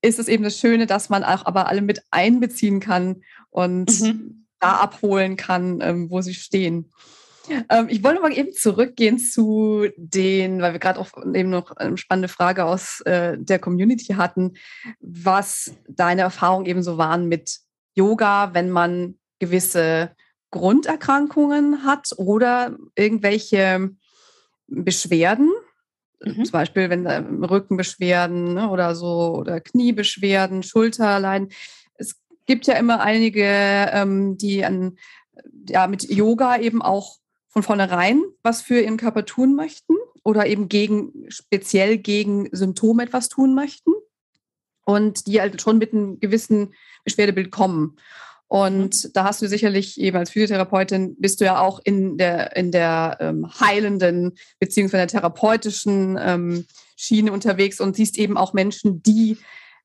[0.00, 4.46] ist es eben das Schöne, dass man auch aber alle mit einbeziehen kann und mhm.
[4.60, 6.92] da abholen kann, ähm, wo sie stehen.
[7.68, 11.96] Ähm, ich wollte mal eben zurückgehen zu den, weil wir gerade auch eben noch eine
[11.96, 14.54] spannende Frage aus äh, der Community hatten,
[15.00, 17.60] was deine Erfahrungen eben so waren mit
[17.94, 20.14] Yoga, wenn man gewisse
[20.50, 23.90] Grunderkrankungen hat oder irgendwelche
[24.66, 25.50] Beschwerden,
[26.22, 26.44] mhm.
[26.44, 31.48] zum Beispiel wenn äh, Rückenbeschwerden ne, oder so oder Kniebeschwerden, Schulterleiden.
[31.94, 34.98] Es gibt ja immer einige, ähm, die an,
[35.68, 37.18] ja, mit Yoga eben auch
[37.52, 43.28] von vornherein was für ihren Körper tun möchten oder eben gegen, speziell gegen Symptome etwas
[43.28, 43.92] tun möchten
[44.84, 47.96] und die halt schon mit einem gewissen Beschwerdebild kommen.
[48.48, 49.10] Und mhm.
[49.14, 53.16] da hast du sicherlich eben als Physiotherapeutin bist du ja auch in der, in der
[53.20, 59.38] ähm, heilenden beziehungsweise der therapeutischen ähm, Schiene unterwegs und siehst eben auch Menschen, die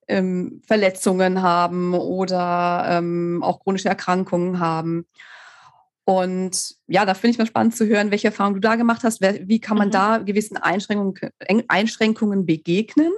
[0.08, 5.06] ähm, Verletzungen haben oder ähm, auch chronische Erkrankungen haben.
[6.10, 9.20] Und ja, da finde ich mal spannend zu hören, welche Erfahrungen du da gemacht hast.
[9.20, 9.91] Wie kann man mhm.
[9.91, 11.20] da gewissen Einschränkungen,
[11.67, 13.12] Einschränkungen begegnen?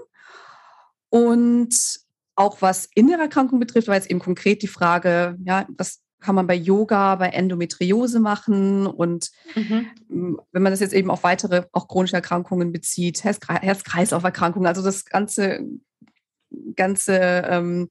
[1.09, 1.99] Und
[2.33, 6.47] auch was innere Erkrankungen betrifft, war jetzt eben konkret die Frage, ja, was kann man
[6.47, 8.87] bei Yoga, bei Endometriose machen?
[8.87, 10.39] Und mhm.
[10.51, 15.63] wenn man das jetzt eben auf weitere, auch chronische Erkrankungen bezieht, Herz-Kreislauf-Erkrankungen, also das ganze,
[16.75, 17.89] ganze ähm,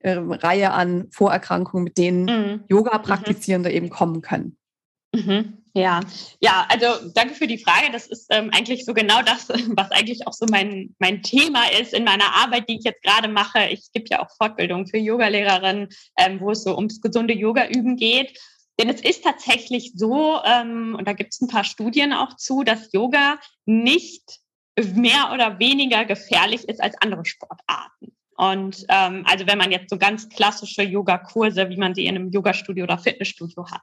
[0.00, 2.64] äh, Reihe an Vorerkrankungen, mit denen mhm.
[2.68, 3.76] Yoga-Praktizierende mhm.
[3.76, 4.56] eben kommen können.
[5.14, 5.58] Mhm.
[5.74, 6.00] Ja,
[6.40, 7.92] ja, also danke für die Frage.
[7.92, 11.94] Das ist ähm, eigentlich so genau das, was eigentlich auch so mein, mein Thema ist
[11.94, 13.68] in meiner Arbeit, die ich jetzt gerade mache.
[13.70, 18.38] Ich gebe ja auch Fortbildung für Yogalehrerinnen, ähm, wo es so ums gesunde Yoga-Üben geht.
[18.80, 22.62] Denn es ist tatsächlich so, ähm, und da gibt es ein paar Studien auch zu,
[22.62, 24.40] dass Yoga nicht
[24.94, 28.16] mehr oder weniger gefährlich ist als andere Sportarten.
[28.38, 32.30] Und ähm, also wenn man jetzt so ganz klassische Yoga-Kurse, wie man sie in einem
[32.30, 33.82] Yoga-Studio oder Fitnessstudio hat.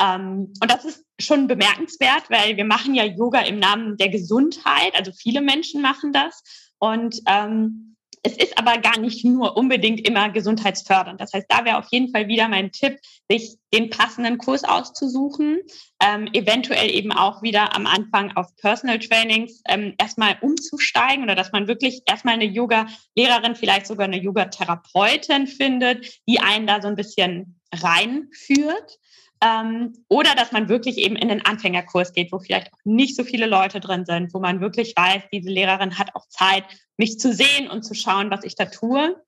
[0.00, 4.94] Ähm, und das ist schon bemerkenswert, weil wir machen ja Yoga im Namen der Gesundheit.
[4.94, 6.42] Also viele Menschen machen das.
[6.78, 11.20] Und ähm, es ist aber gar nicht nur unbedingt immer gesundheitsfördernd.
[11.20, 12.98] Das heißt, da wäre auf jeden Fall wieder mein Tipp,
[13.28, 15.58] sich den passenden Kurs auszusuchen,
[16.02, 21.52] ähm, eventuell eben auch wieder am Anfang auf Personal Trainings ähm, erstmal umzusteigen oder dass
[21.52, 26.96] man wirklich erstmal eine Yoga-Lehrerin, vielleicht sogar eine Yoga-Therapeutin findet, die einen da so ein
[26.96, 28.98] bisschen reinführt.
[29.42, 33.24] Ähm, oder dass man wirklich eben in den Anfängerkurs geht, wo vielleicht auch nicht so
[33.24, 36.64] viele Leute drin sind, wo man wirklich weiß, diese Lehrerin hat auch Zeit,
[36.96, 39.22] mich zu sehen und zu schauen, was ich da tue.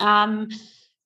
[0.00, 0.48] Ähm,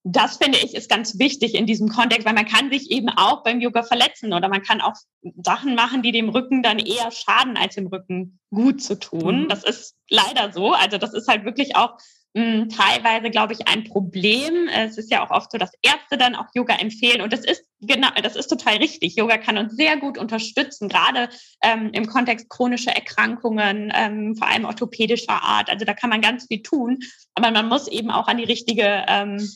[0.02, 3.42] das finde ich ist ganz wichtig in diesem Kontext, weil man kann sich eben auch
[3.42, 4.94] beim Yoga verletzen oder man kann auch
[5.42, 9.42] Sachen machen, die dem Rücken dann eher schaden, als dem Rücken gut zu tun.
[9.42, 9.48] Mhm.
[9.48, 10.72] Das ist leider so.
[10.72, 11.98] Also das ist halt wirklich auch
[12.34, 14.68] mh, teilweise, glaube ich, ein Problem.
[14.68, 17.20] Es ist ja auch oft so, dass Ärzte dann auch Yoga empfehlen.
[17.20, 19.16] Und das ist genau, das ist total richtig.
[19.16, 21.28] Yoga kann uns sehr gut unterstützen, gerade
[21.62, 25.70] ähm, im Kontext chronischer Erkrankungen, ähm, vor allem orthopädischer Art.
[25.70, 26.98] Also da kann man ganz viel tun.
[27.34, 29.48] Aber man muss eben auch an die richtige, ähm,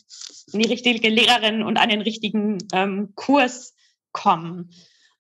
[0.52, 3.74] an die richtige Lehrerin und an den richtigen ähm, Kurs
[4.12, 4.70] kommen.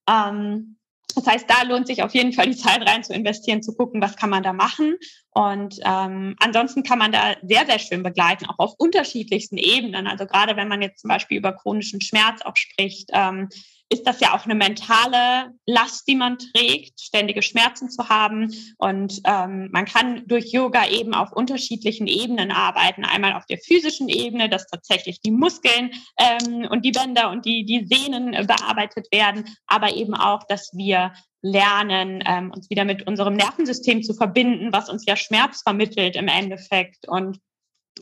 [0.08, 0.76] Ähm,
[1.14, 4.02] das heißt, da lohnt sich auf jeden Fall die Zeit rein zu investieren, zu gucken,
[4.02, 4.96] was kann man da machen.
[5.30, 10.06] Und ähm, ansonsten kann man da sehr, sehr schön begleiten, auch auf unterschiedlichsten Ebenen.
[10.06, 13.48] Also gerade wenn man jetzt zum Beispiel über chronischen Schmerz auch spricht, ähm,
[13.94, 18.52] ist das ja auch eine mentale Last, die man trägt, ständige Schmerzen zu haben.
[18.76, 23.04] Und ähm, man kann durch Yoga eben auf unterschiedlichen Ebenen arbeiten.
[23.04, 27.64] Einmal auf der physischen Ebene, dass tatsächlich die Muskeln ähm, und die Bänder und die,
[27.64, 33.06] die Sehnen äh, bearbeitet werden, aber eben auch, dass wir lernen, ähm, uns wieder mit
[33.06, 37.38] unserem Nervensystem zu verbinden, was uns ja Schmerz vermittelt im Endeffekt und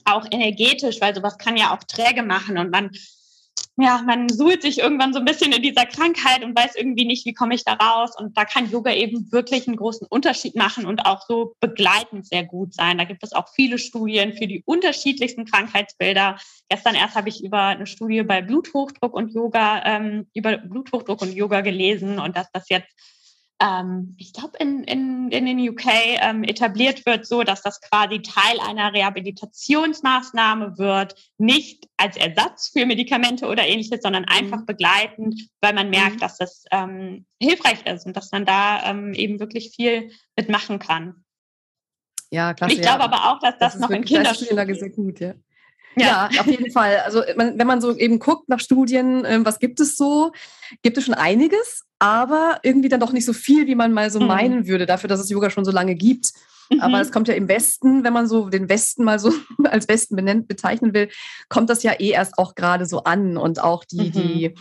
[0.07, 2.90] auch energetisch, weil sowas kann ja auch träge machen und man
[3.76, 7.24] ja, man suhlt sich irgendwann so ein bisschen in dieser Krankheit und weiß irgendwie nicht,
[7.24, 8.11] wie komme ich da raus.
[8.18, 12.44] Und da kann Yoga eben wirklich einen großen Unterschied machen und auch so begleitend sehr
[12.44, 12.98] gut sein.
[12.98, 16.37] Da gibt es auch viele Studien für die unterschiedlichsten Krankheitsbilder.
[16.68, 21.32] Gestern erst habe ich über eine Studie bei Bluthochdruck und Yoga, ähm, über Bluthochdruck und
[21.32, 22.92] Yoga gelesen und dass das jetzt
[23.62, 25.85] ähm, ich glaube, in, in, in den UK
[26.20, 32.87] ähm, etabliert wird, so dass das quasi Teil einer Rehabilitationsmaßnahme wird, nicht als Ersatz für
[32.87, 34.66] Medikamente oder ähnliches, sondern einfach mhm.
[34.66, 36.20] begleitend, weil man merkt, mhm.
[36.20, 41.25] dass das ähm, hilfreich ist und dass man da ähm, eben wirklich viel mitmachen kann.
[42.31, 42.75] Ja, klasse.
[42.75, 43.05] Ich glaube ja.
[43.05, 45.35] aber auch, dass das, das noch in Kinderschuhen sehr gut, ja.
[45.94, 46.31] Ja.
[46.33, 47.01] ja, auf jeden Fall.
[47.05, 50.33] Also man, wenn man so eben guckt nach Studien, äh, was gibt es so,
[50.83, 54.18] gibt es schon einiges, aber irgendwie dann doch nicht so viel, wie man mal so
[54.18, 54.26] mhm.
[54.26, 56.32] meinen würde, dafür, dass es Yoga schon so lange gibt.
[56.68, 56.80] Mhm.
[56.80, 59.32] Aber es kommt ja im Westen, wenn man so den Westen mal so
[59.64, 61.10] als Westen benennt, bezeichnen will,
[61.48, 64.12] kommt das ja eh erst auch gerade so an und auch die, mhm.
[64.12, 64.54] die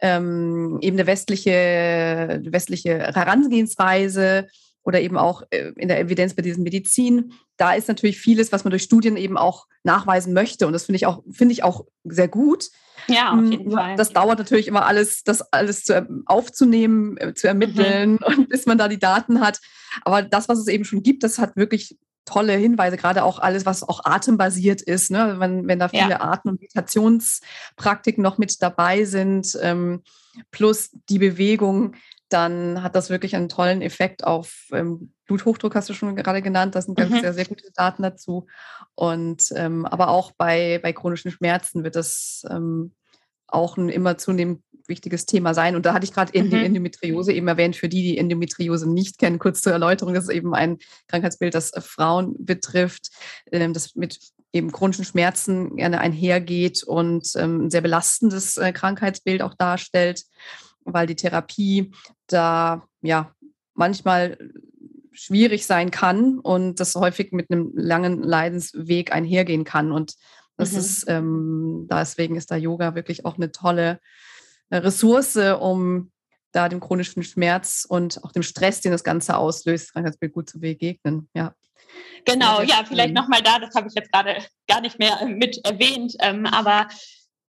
[0.00, 4.48] ähm, eben eine westliche, westliche Herangehensweise
[4.82, 8.64] oder eben auch äh, in der Evidenz bei diesen Medizin, da ist natürlich vieles, was
[8.64, 10.66] man durch Studien eben auch nachweisen möchte.
[10.66, 12.68] Und das finde ich auch, finde ich auch sehr gut.
[13.06, 13.96] Ja, auf jeden Fall.
[13.96, 18.18] Das dauert natürlich immer alles, das alles zu, aufzunehmen, äh, zu ermitteln mhm.
[18.26, 19.60] und bis man da die Daten hat.
[20.04, 23.66] Aber das, was es eben schon gibt, das hat wirklich tolle Hinweise, gerade auch alles,
[23.66, 25.36] was auch atembasiert ist, ne?
[25.38, 26.20] wenn, wenn da viele ja.
[26.20, 30.02] Atem- und Meditationspraktiken noch mit dabei sind, ähm,
[30.50, 31.94] plus die Bewegung,
[32.32, 36.74] dann hat das wirklich einen tollen Effekt auf ähm, Bluthochdruck, hast du schon gerade genannt.
[36.74, 37.20] Das sind ganz mhm.
[37.20, 38.46] sehr, sehr gute Daten dazu.
[38.94, 42.94] Und ähm, aber auch bei, bei chronischen Schmerzen wird das ähm,
[43.46, 45.76] auch ein immer zunehmend wichtiges Thema sein.
[45.76, 46.50] Und da hatte ich gerade eben mhm.
[46.50, 47.76] die Endometriose eben erwähnt.
[47.76, 51.72] Für die, die Endometriose nicht kennen, kurz zur Erläuterung, das ist eben ein Krankheitsbild, das
[51.72, 53.10] äh, Frauen betrifft,
[53.50, 54.18] ähm, das mit
[54.52, 60.24] eben chronischen Schmerzen gerne einhergeht und ähm, ein sehr belastendes äh, Krankheitsbild auch darstellt
[60.84, 61.92] weil die Therapie
[62.26, 63.34] da ja
[63.74, 64.38] manchmal
[65.12, 69.92] schwierig sein kann und das häufig mit einem langen Leidensweg einhergehen kann.
[69.92, 70.14] Und
[70.56, 70.78] das mhm.
[70.78, 74.00] ist, ähm, deswegen ist da Yoga wirklich auch eine tolle
[74.70, 76.10] äh, Ressource, um
[76.52, 80.60] da dem chronischen Schmerz und auch dem Stress, den das Ganze auslöst, Krankheitsbild gut zu
[80.60, 81.28] begegnen.
[81.34, 81.54] Ja.
[82.24, 84.38] Genau, ja, vielleicht nochmal da, das habe ich jetzt gerade
[84.68, 86.88] gar nicht mehr mit erwähnt, ähm, aber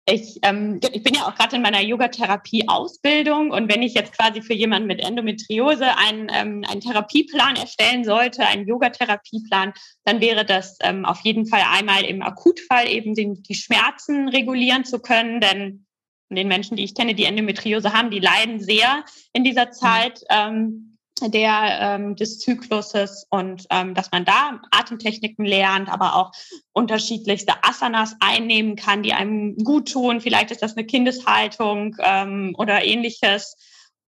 [0.10, 4.42] ich, ähm, ich bin ja auch gerade in meiner Yogatherapie-Ausbildung und wenn ich jetzt quasi
[4.42, 9.74] für jemanden mit Endometriose einen, ähm, einen Therapieplan erstellen sollte, einen Yogatherapieplan,
[10.06, 14.86] dann wäre das ähm, auf jeden Fall einmal im Akutfall eben den, die Schmerzen regulieren
[14.86, 15.86] zu können, denn
[16.30, 20.22] den Menschen, die ich kenne, die Endometriose haben, die leiden sehr in dieser Zeit.
[20.30, 20.87] Ähm,
[21.22, 26.32] der, ähm, des Zykluses und ähm, dass man da Atemtechniken lernt, aber auch
[26.74, 30.22] unterschiedlichste Asanas einnehmen kann, die einem gut tun.
[30.22, 33.56] Vielleicht ist das eine Kindeshaltung ähm, oder ähnliches.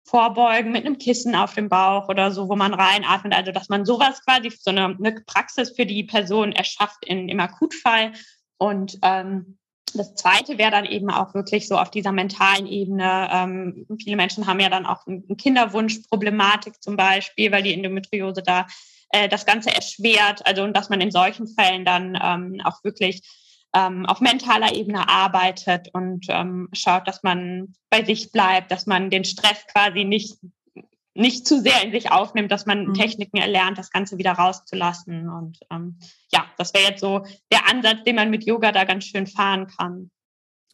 [0.09, 3.35] vorbeugen mit einem Kissen auf dem Bauch oder so, wo man reinatmet.
[3.35, 7.41] Also dass man sowas quasi, so eine, eine Praxis für die Person erschafft in, im
[7.41, 8.13] Akutfall.
[8.57, 9.59] Und ähm,
[9.97, 13.29] das Zweite wäre dann eben auch wirklich so auf dieser mentalen Ebene.
[13.33, 18.67] Ähm, viele Menschen haben ja dann auch eine Kinderwunschproblematik zum Beispiel, weil die Endometriose da
[19.11, 20.47] äh, das Ganze erschwert.
[20.47, 23.23] Also und dass man in solchen Fällen dann ähm, auch wirklich
[23.75, 29.11] ähm, auf mentaler Ebene arbeitet und ähm, schaut, dass man bei sich bleibt, dass man
[29.11, 30.39] den Stress quasi nicht
[31.17, 32.95] nicht zu sehr in sich aufnimmt, dass man mhm.
[32.95, 35.29] Techniken erlernt, das Ganze wieder rauszulassen.
[35.29, 35.99] Und ähm,
[36.33, 39.67] ja, das wäre jetzt so der Ansatz, den man mit Yoga da ganz schön fahren
[39.67, 40.11] kann.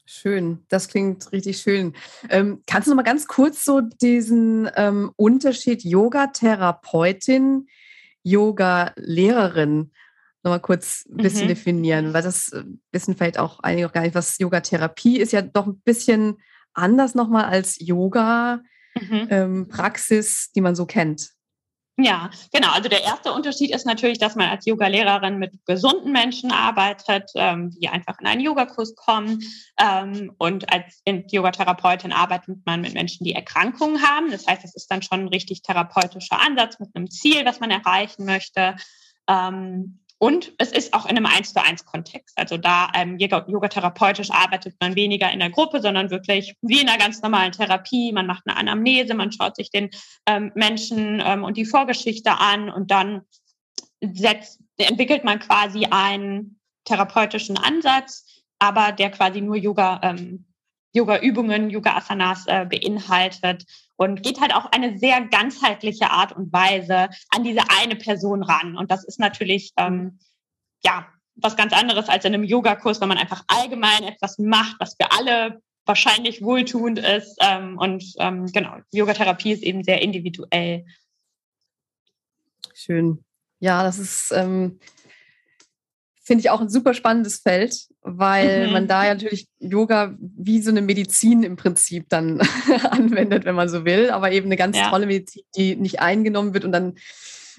[0.04, 1.94] Schön, das klingt richtig schön.
[2.28, 7.68] Ähm, kannst du noch mal ganz kurz so diesen ähm, Unterschied Yoga-Therapeutin,
[8.24, 9.92] Yoga-Lehrerin
[10.42, 11.50] noch mal kurz ein bisschen mhm.
[11.50, 15.40] definieren, weil das äh, wissen vielleicht auch einige auch gar nicht, was Yoga-Therapie ist ja
[15.40, 16.38] doch ein bisschen
[16.74, 18.62] anders nochmal als Yoga
[19.08, 19.28] mhm.
[19.30, 21.32] ähm, Praxis, die man so kennt.
[21.98, 22.72] Ja, genau.
[22.72, 27.70] Also der erste Unterschied ist natürlich, dass man als Yoga-Lehrerin mit gesunden Menschen arbeitet, ähm,
[27.70, 29.42] die einfach in einen Yogakurs kommen.
[29.78, 34.30] Ähm, und als Yogatherapeutin arbeitet man mit Menschen, die Erkrankungen haben.
[34.30, 37.70] Das heißt, das ist dann schon ein richtig therapeutischer Ansatz mit einem Ziel, was man
[37.70, 38.74] erreichen möchte.
[39.28, 42.38] Ähm, und es ist auch in einem Eins zu eins Kontext.
[42.38, 46.96] Also da ähm, yogatherapeutisch arbeitet man weniger in der Gruppe, sondern wirklich wie in einer
[46.96, 48.12] ganz normalen Therapie.
[48.12, 49.90] Man macht eine Anamnese, man schaut sich den
[50.26, 53.22] ähm, Menschen ähm, und die Vorgeschichte an und dann
[54.00, 60.44] setzt, entwickelt man quasi einen therapeutischen Ansatz, aber der quasi nur Yoga, ähm,
[60.92, 63.64] Yoga-Übungen, Yoga-Asanas äh, beinhaltet
[63.96, 68.76] und geht halt auch eine sehr ganzheitliche Art und Weise an diese eine Person ran.
[68.76, 70.18] Und das ist natürlich, ähm,
[70.84, 74.96] ja, was ganz anderes als in einem Yogakurs, wenn man einfach allgemein etwas macht, was
[75.00, 77.36] für alle wahrscheinlich wohltuend ist.
[77.40, 80.84] Ähm, und ähm, genau, Yogatherapie ist eben sehr individuell.
[82.74, 83.24] Schön.
[83.60, 84.78] Ja, das ist, ähm,
[86.22, 88.72] finde ich auch ein super spannendes Feld, weil mhm.
[88.72, 92.40] man da ja natürlich Yoga wie so eine Medizin im Prinzip dann
[92.90, 94.88] anwendet, wenn man so will, aber eben eine ganz ja.
[94.88, 96.94] tolle Medizin, die nicht eingenommen wird und dann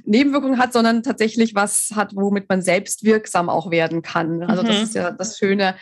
[0.05, 4.43] Nebenwirkungen hat, sondern tatsächlich was hat, womit man selbst wirksam auch werden kann.
[4.43, 4.67] Also mhm.
[4.67, 5.75] das ist ja das Schöne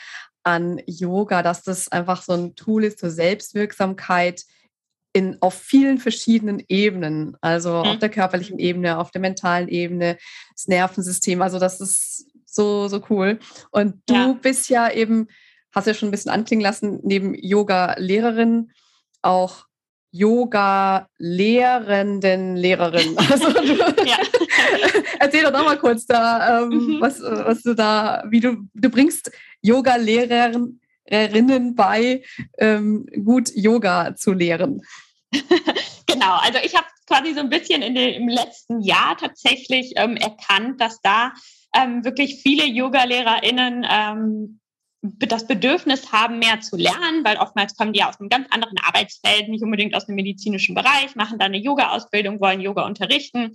[0.44, 4.44] an Yoga, dass das einfach so ein Tool ist zur Selbstwirksamkeit
[5.13, 7.89] in, auf vielen verschiedenen Ebenen, also mhm.
[7.89, 10.17] auf der körperlichen Ebene, auf der mentalen Ebene,
[10.56, 11.41] das Nervensystem.
[11.41, 13.40] Also das ist so, so cool.
[13.72, 14.34] Und du ja.
[14.34, 15.28] bist ja eben,
[15.74, 18.72] hast ja schon ein bisschen anklingen lassen, neben Yoga-Lehrerin
[19.22, 19.66] auch
[20.12, 23.16] Yoga-Lehrenden Lehrerin.
[23.30, 24.18] Also du, ja.
[25.20, 27.02] erzähl doch noch mal kurz da, ähm, mhm.
[27.02, 32.24] was, was du da, wie du, du bringst Yoga-Lehrerinnen bei,
[32.58, 34.82] ähm, gut Yoga zu lehren.
[36.08, 40.18] genau, also ich habe quasi so ein bisschen in dem, im letzten Jahr tatsächlich ähm,
[40.18, 41.32] erkannt, dass da
[41.76, 44.60] ähm, wirklich viele Yoga-LehrerInnen ähm,
[45.02, 49.50] das Bedürfnis haben, mehr zu lernen, weil oftmals kommen die aus einem ganz anderen Arbeitsfeld,
[49.50, 53.52] nicht unbedingt aus dem medizinischen Bereich, machen da eine Yoga-Ausbildung, wollen Yoga unterrichten.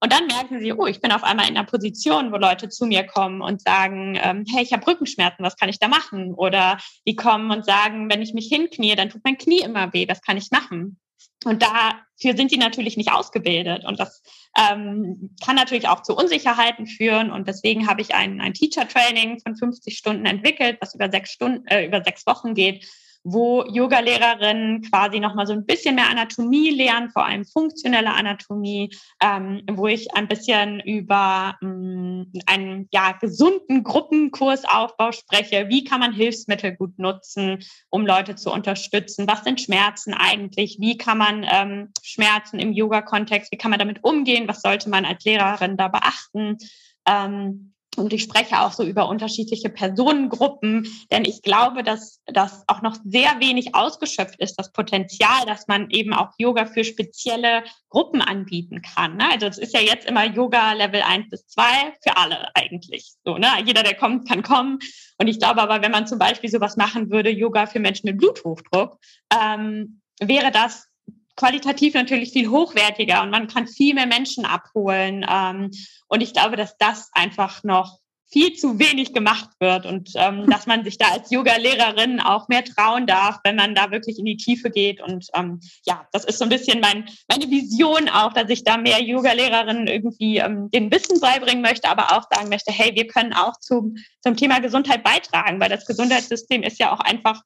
[0.00, 2.84] Und dann merken sie, oh, ich bin auf einmal in einer Position, wo Leute zu
[2.86, 6.34] mir kommen und sagen, ähm, hey, ich habe Rückenschmerzen, was kann ich da machen?
[6.34, 10.06] Oder die kommen und sagen, wenn ich mich hinknie, dann tut mein Knie immer weh,
[10.06, 10.98] was kann ich machen?
[11.46, 13.84] Und dafür sind die natürlich nicht ausgebildet.
[13.84, 14.22] Und das
[14.56, 17.30] ähm, kann natürlich auch zu Unsicherheiten führen.
[17.30, 21.66] Und deswegen habe ich ein, ein Teacher-Training von 50 Stunden entwickelt, was über sechs Stunden,
[21.66, 22.86] äh, über sechs Wochen geht,
[23.24, 29.62] wo Yoga-Lehrerinnen quasi nochmal so ein bisschen mehr Anatomie lernen, vor allem funktionelle Anatomie, ähm,
[29.72, 35.68] wo ich ein bisschen über ähm, einen ja, gesunden Gruppenkursaufbau spreche.
[35.68, 39.26] Wie kann man Hilfsmittel gut nutzen, um Leute zu unterstützen?
[39.26, 40.76] Was sind Schmerzen eigentlich?
[40.78, 44.48] Wie kann man ähm, Schmerzen im Yoga-Kontext, wie kann man damit umgehen?
[44.48, 46.58] Was sollte man als Lehrerin da beachten?
[47.06, 52.82] Ähm, und ich spreche auch so über unterschiedliche Personengruppen, denn ich glaube, dass das auch
[52.82, 58.20] noch sehr wenig ausgeschöpft ist, das Potenzial, dass man eben auch Yoga für spezielle Gruppen
[58.20, 59.16] anbieten kann.
[59.16, 59.30] Ne?
[59.30, 61.62] Also es ist ja jetzt immer Yoga Level 1 bis 2
[62.02, 63.12] für alle eigentlich.
[63.24, 63.48] So, ne?
[63.64, 64.78] Jeder, der kommt, kann kommen.
[65.18, 68.18] Und ich glaube aber, wenn man zum Beispiel sowas machen würde, Yoga für Menschen mit
[68.18, 68.98] Bluthochdruck,
[69.32, 70.88] ähm, wäre das
[71.36, 75.26] qualitativ natürlich viel hochwertiger und man kann viel mehr Menschen abholen.
[75.28, 75.70] Ähm,
[76.08, 77.98] und ich glaube, dass das einfach noch
[78.34, 82.64] viel zu wenig gemacht wird und ähm, dass man sich da als Yoga-Lehrerin auch mehr
[82.64, 85.00] trauen darf, wenn man da wirklich in die Tiefe geht.
[85.00, 88.76] Und ähm, ja, das ist so ein bisschen mein, meine Vision auch, dass ich da
[88.76, 93.34] mehr Yoga-Lehrerinnen irgendwie ähm, den Wissen beibringen möchte, aber auch sagen möchte, hey, wir können
[93.34, 97.40] auch zum, zum Thema Gesundheit beitragen, weil das Gesundheitssystem ist ja auch einfach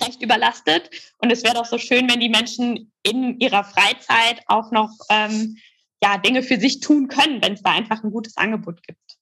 [0.00, 0.90] recht überlastet.
[1.18, 5.56] Und es wäre doch so schön, wenn die Menschen in ihrer Freizeit auch noch ähm,
[6.02, 9.18] ja, Dinge für sich tun können, wenn es da einfach ein gutes Angebot gibt.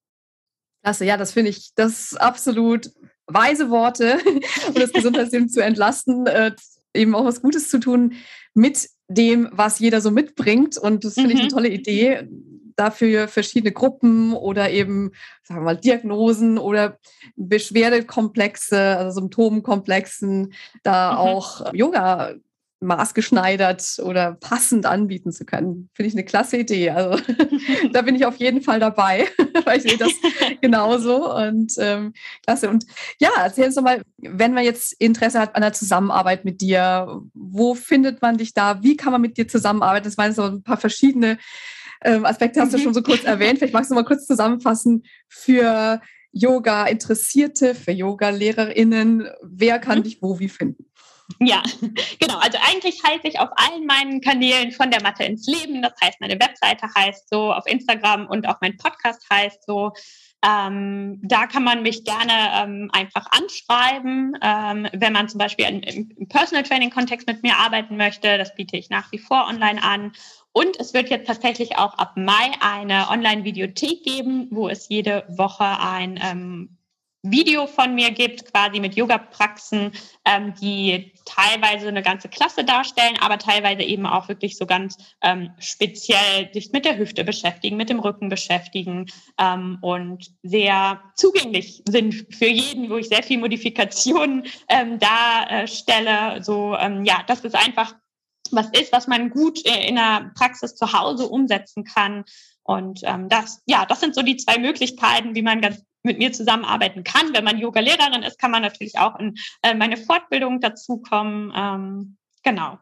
[0.83, 2.91] Klasse, ja, das finde ich, das ist absolut
[3.27, 4.19] weise Worte,
[4.69, 6.53] um das Gesundheitssystem zu entlasten, äh,
[6.95, 8.15] eben auch was Gutes zu tun
[8.55, 10.79] mit dem, was jeder so mitbringt.
[10.79, 11.35] Und das finde mhm.
[11.35, 11.55] ich eine mhm.
[11.55, 12.29] tolle Idee,
[12.77, 15.13] dafür verschiedene Gruppen oder eben,
[15.43, 16.99] sagen wir mal, Diagnosen oder
[17.37, 20.53] Beschwerdekomplexe, also Symptomkomplexen,
[20.83, 21.19] da mhm.
[21.19, 22.35] auch Yoga
[22.81, 25.89] maßgeschneidert oder passend anbieten zu können.
[25.95, 26.91] Finde ich eine klasse Idee.
[26.91, 27.23] Also
[27.93, 29.27] da bin ich auf jeden Fall dabei,
[29.65, 30.13] weil ich sehe das
[30.61, 32.13] genauso und ähm,
[32.45, 32.69] klasse.
[32.69, 32.85] Und
[33.19, 37.23] ja, erzähl uns doch mal, wenn man jetzt Interesse hat an der Zusammenarbeit mit dir,
[37.33, 38.83] wo findet man dich da?
[38.83, 40.05] Wie kann man mit dir zusammenarbeiten?
[40.05, 41.39] Das waren so ein paar verschiedene
[42.07, 43.59] ähm, Aspekte, hast du schon so kurz erwähnt.
[43.59, 46.01] Vielleicht magst du mal kurz zusammenfassen für
[46.33, 49.29] Yoga-Interessierte, für Yoga-LehrerInnen.
[49.43, 50.03] Wer kann mhm.
[50.05, 50.87] dich wo wie finden?
[51.41, 51.63] Ja,
[52.21, 52.39] genau.
[52.39, 55.83] Also eigentlich heiße ich auf allen meinen Kanälen von der Mathe ins Leben.
[55.83, 59.93] Das heißt, meine Webseite heißt so, auf Instagram und auch mein Podcast heißt so.
[60.47, 65.81] Ähm, da kann man mich gerne ähm, einfach anschreiben, ähm, wenn man zum Beispiel im,
[65.81, 68.39] im Personal Training Kontext mit mir arbeiten möchte.
[68.39, 70.13] Das biete ich nach wie vor online an.
[70.57, 75.67] Und es wird jetzt tatsächlich auch ab Mai eine Online-Videothek geben, wo es jede Woche
[75.67, 76.79] ein ähm,
[77.21, 79.93] Video von mir gibt, quasi mit Yoga-Praxen,
[80.25, 85.51] ähm, die teilweise eine ganze Klasse darstellen, aber teilweise eben auch wirklich so ganz ähm,
[85.59, 92.35] speziell sich mit der Hüfte beschäftigen, mit dem Rücken beschäftigen ähm, und sehr zugänglich sind
[92.35, 96.43] für jeden, wo ich sehr viel Modifikationen ähm, darstelle.
[96.43, 97.95] So, ähm, ja, das ist einfach
[98.53, 102.25] was ist, was man gut äh, in der Praxis zu Hause umsetzen kann.
[102.63, 106.33] Und ähm, das, ja, das sind so die zwei Möglichkeiten, wie man ganz mit mir
[106.33, 107.35] zusammenarbeiten kann.
[107.35, 111.53] Wenn man Yoga-Lehrerin ist, kann man natürlich auch in äh, meine Fortbildung dazukommen.
[111.55, 112.79] Ähm, genau.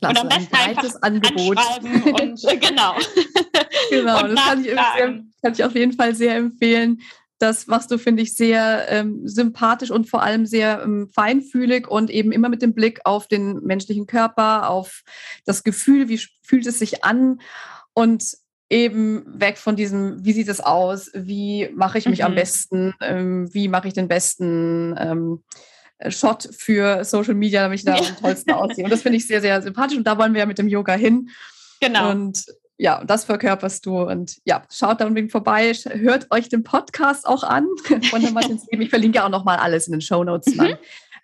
[0.00, 1.58] Klasse, und am besten ein einfach Angebot.
[1.58, 2.94] anschreiben und äh, genau.
[3.90, 7.02] genau, und das kann ich, sehr, kann ich auf jeden Fall sehr empfehlen.
[7.44, 12.08] Das machst du, finde ich, sehr ähm, sympathisch und vor allem sehr ähm, feinfühlig und
[12.08, 15.02] eben immer mit dem Blick auf den menschlichen Körper, auf
[15.44, 17.42] das Gefühl, wie fühlt es sich an
[17.92, 18.24] und
[18.70, 22.24] eben weg von diesem, wie sieht es aus, wie mache ich mich mhm.
[22.24, 25.44] am besten, ähm, wie mache ich den besten ähm,
[26.08, 28.84] Shot für Social Media, damit ich da am tollsten aussehe.
[28.84, 30.94] Und das finde ich sehr, sehr sympathisch und da wollen wir ja mit dem Yoga
[30.94, 31.28] hin.
[31.82, 32.10] Genau.
[32.10, 32.46] Und
[32.78, 34.02] ja, das verkörperst du.
[34.02, 37.66] Und ja, schaut da unbedingt vorbei, hört euch den Podcast auch an
[38.10, 38.82] von der Martins Leben.
[38.82, 40.54] Ich verlinke ja auch nochmal alles in den Show Notes.
[40.54, 40.76] Mhm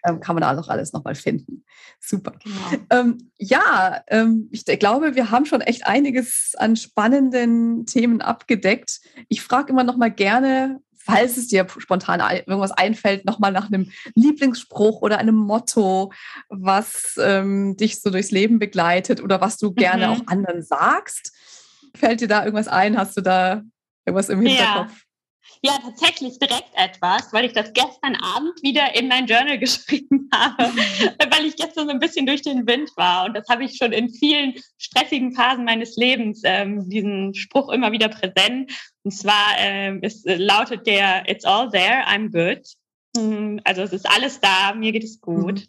[0.05, 1.65] ähm, kann man da auch alles nochmal finden.
[2.01, 2.33] Super.
[2.43, 2.85] Genau.
[2.91, 9.01] Ähm, ja, ähm, ich glaube, wir haben schon echt einiges an spannenden Themen abgedeckt.
[9.29, 10.81] Ich frage immer nochmal gerne,
[11.11, 16.13] falls es dir spontan irgendwas einfällt, nochmal nach einem Lieblingsspruch oder einem Motto,
[16.49, 20.13] was ähm, dich so durchs Leben begleitet oder was du gerne mhm.
[20.13, 21.33] auch anderen sagst.
[21.95, 22.97] Fällt dir da irgendwas ein?
[22.97, 23.63] Hast du da
[24.05, 24.93] irgendwas im Hinterkopf?
[24.93, 24.97] Ja.
[25.63, 30.65] Ja, tatsächlich direkt etwas, weil ich das gestern Abend wieder in mein Journal geschrieben habe,
[31.31, 33.27] weil ich gestern so ein bisschen durch den Wind war.
[33.27, 37.93] Und das habe ich schon in vielen stressigen Phasen meines Lebens, ähm, diesen Spruch immer
[37.93, 38.73] wieder präsent.
[39.03, 42.67] Und zwar ähm, es äh, lautet der It's all there, I'm good.
[43.17, 45.61] Hm, also es ist alles da, mir geht es gut.
[45.61, 45.67] Mhm.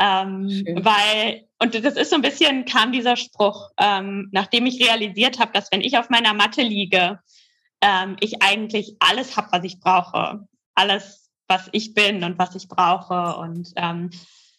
[0.00, 5.40] Ähm, weil, und das ist so ein bisschen, kam dieser Spruch, ähm, nachdem ich realisiert
[5.40, 7.18] habe, dass wenn ich auf meiner Matte liege,
[7.80, 10.46] ähm, ich eigentlich alles habe, was ich brauche.
[10.74, 13.36] Alles, was ich bin und was ich brauche.
[13.38, 14.10] Und ähm,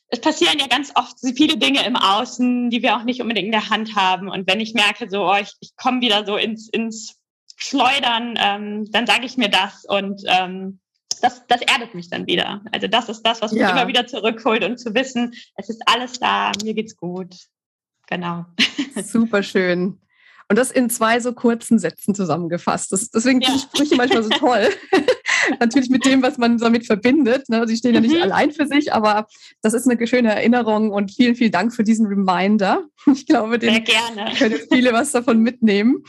[0.09, 3.51] es passieren ja ganz oft viele Dinge im Außen, die wir auch nicht unbedingt in
[3.51, 4.27] der Hand haben.
[4.27, 7.18] Und wenn ich merke, so, oh, ich, ich komme wieder so ins, ins
[7.59, 10.79] Schleudern, ähm, dann sage ich mir das und ähm,
[11.21, 12.61] das, das erdet mich dann wieder.
[12.71, 13.71] Also das ist das, was mich ja.
[13.71, 17.35] immer wieder zurückholt und zu wissen, es ist alles da, mir geht's gut.
[18.07, 18.45] Genau.
[19.03, 19.99] Super schön.
[20.47, 22.91] Und das in zwei so kurzen Sätzen zusammengefasst.
[22.91, 23.49] Das, deswegen ja.
[23.49, 24.69] sind Sprüche manchmal so toll.
[25.59, 27.49] Natürlich mit dem, was man damit verbindet.
[27.49, 27.67] Ne?
[27.67, 28.23] Sie stehen ja nicht mhm.
[28.23, 29.27] allein für sich, aber
[29.61, 32.83] das ist eine schöne Erinnerung und vielen, vielen Dank für diesen Reminder.
[33.13, 33.83] Ich glaube, den
[34.37, 36.03] können viele was davon mitnehmen.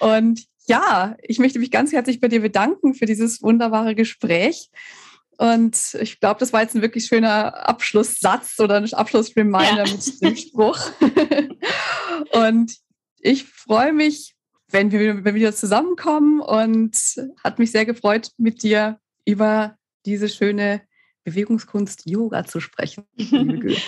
[0.00, 4.70] Und ja, ich möchte mich ganz herzlich bei dir bedanken für dieses wunderbare Gespräch.
[5.38, 9.92] Und ich glaube, das war jetzt ein wirklich schöner Abschlusssatz oder ein Abschlussreminder ja.
[9.92, 10.78] mit dem Spruch.
[12.32, 12.74] und
[13.20, 14.34] ich freue mich,
[14.68, 16.96] wenn wir, wenn wir wieder zusammenkommen und
[17.44, 20.82] hat mich sehr gefreut, mit dir über diese schöne
[21.24, 23.04] Bewegungskunst Yoga zu sprechen.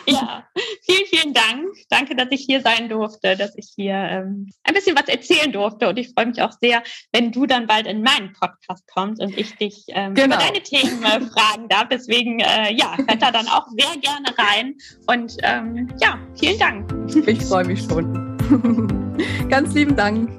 [0.07, 0.49] ja,
[0.89, 1.69] vielen, vielen Dank.
[1.91, 5.89] Danke, dass ich hier sein durfte, dass ich hier ähm, ein bisschen was erzählen durfte.
[5.89, 6.83] Und ich freue mich auch sehr,
[7.13, 10.37] wenn du dann bald in meinen Podcast kommst und ich dich ähm, genau.
[10.37, 11.89] über deine Themen äh, fragen darf.
[11.91, 14.75] Deswegen, äh, ja, hört da dann auch sehr gerne rein.
[15.07, 16.93] Und ähm, ja, vielen Dank.
[17.27, 18.37] Ich freue mich schon.
[19.49, 20.31] Ganz lieben Dank.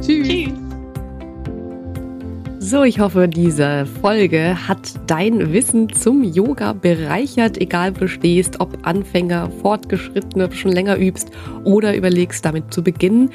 [0.00, 0.28] Tschüss.
[0.28, 0.63] Tschüss.
[2.66, 8.58] So, ich hoffe, diese Folge hat dein Wissen zum Yoga bereichert, egal wo du stehst,
[8.58, 11.30] ob Anfänger, Fortgeschrittene, schon länger übst
[11.64, 13.28] oder überlegst, damit zu beginnen.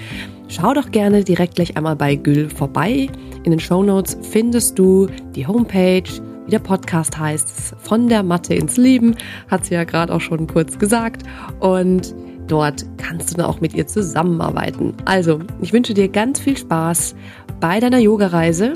[0.47, 3.07] Schau doch gerne direkt gleich einmal bei Gül vorbei.
[3.43, 5.05] In den Show Notes findest du
[5.35, 6.09] die Homepage,
[6.45, 9.13] wie der Podcast heißt, von der Mathe ins Leben,
[9.47, 11.21] hat sie ja gerade auch schon kurz gesagt.
[11.59, 12.15] Und
[12.47, 14.95] dort kannst du dann auch mit ihr zusammenarbeiten.
[15.05, 17.13] Also, ich wünsche dir ganz viel Spaß
[17.59, 18.73] bei deiner Yoga-Reise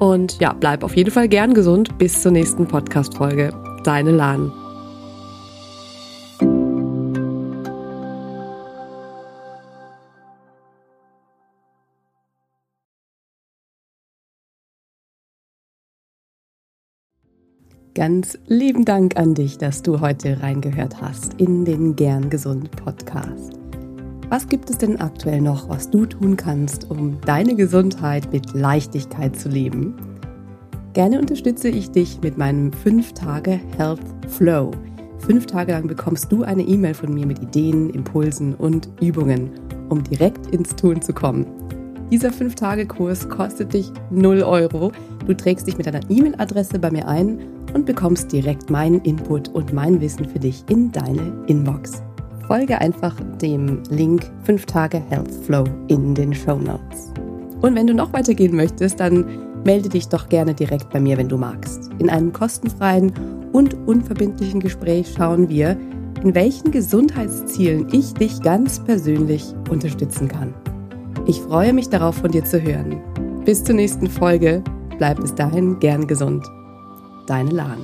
[0.00, 1.96] und ja, bleib auf jeden Fall gern gesund.
[1.98, 3.52] Bis zur nächsten Podcast-Folge.
[3.84, 4.52] Deine Lan.
[17.94, 23.59] Ganz lieben Dank an dich, dass du heute reingehört hast in den Gern Gesund Podcast.
[24.30, 29.34] Was gibt es denn aktuell noch, was du tun kannst, um deine Gesundheit mit Leichtigkeit
[29.34, 29.96] zu leben?
[30.92, 34.70] Gerne unterstütze ich dich mit meinem 5-Tage Health Flow.
[35.18, 39.50] Fünf Tage lang bekommst du eine E-Mail von mir mit Ideen, Impulsen und Übungen,
[39.88, 41.44] um direkt ins Tun zu kommen.
[42.12, 44.92] Dieser 5-Tage-Kurs kostet dich 0 Euro.
[45.26, 47.40] Du trägst dich mit deiner E-Mail-Adresse bei mir ein
[47.74, 52.00] und bekommst direkt meinen Input und mein Wissen für dich in deine Inbox
[52.50, 57.12] folge einfach dem Link 5 Tage Health Flow in den Show Notes.
[57.62, 59.24] Und wenn du noch weitergehen möchtest, dann
[59.64, 61.88] melde dich doch gerne direkt bei mir, wenn du magst.
[62.00, 63.12] In einem kostenfreien
[63.52, 65.78] und unverbindlichen Gespräch schauen wir,
[66.24, 70.52] in welchen Gesundheitszielen ich dich ganz persönlich unterstützen kann.
[71.28, 73.00] Ich freue mich darauf, von dir zu hören.
[73.44, 74.64] Bis zur nächsten Folge.
[74.98, 76.44] Bleib bis dahin gern gesund.
[77.28, 77.78] Deine Lahn.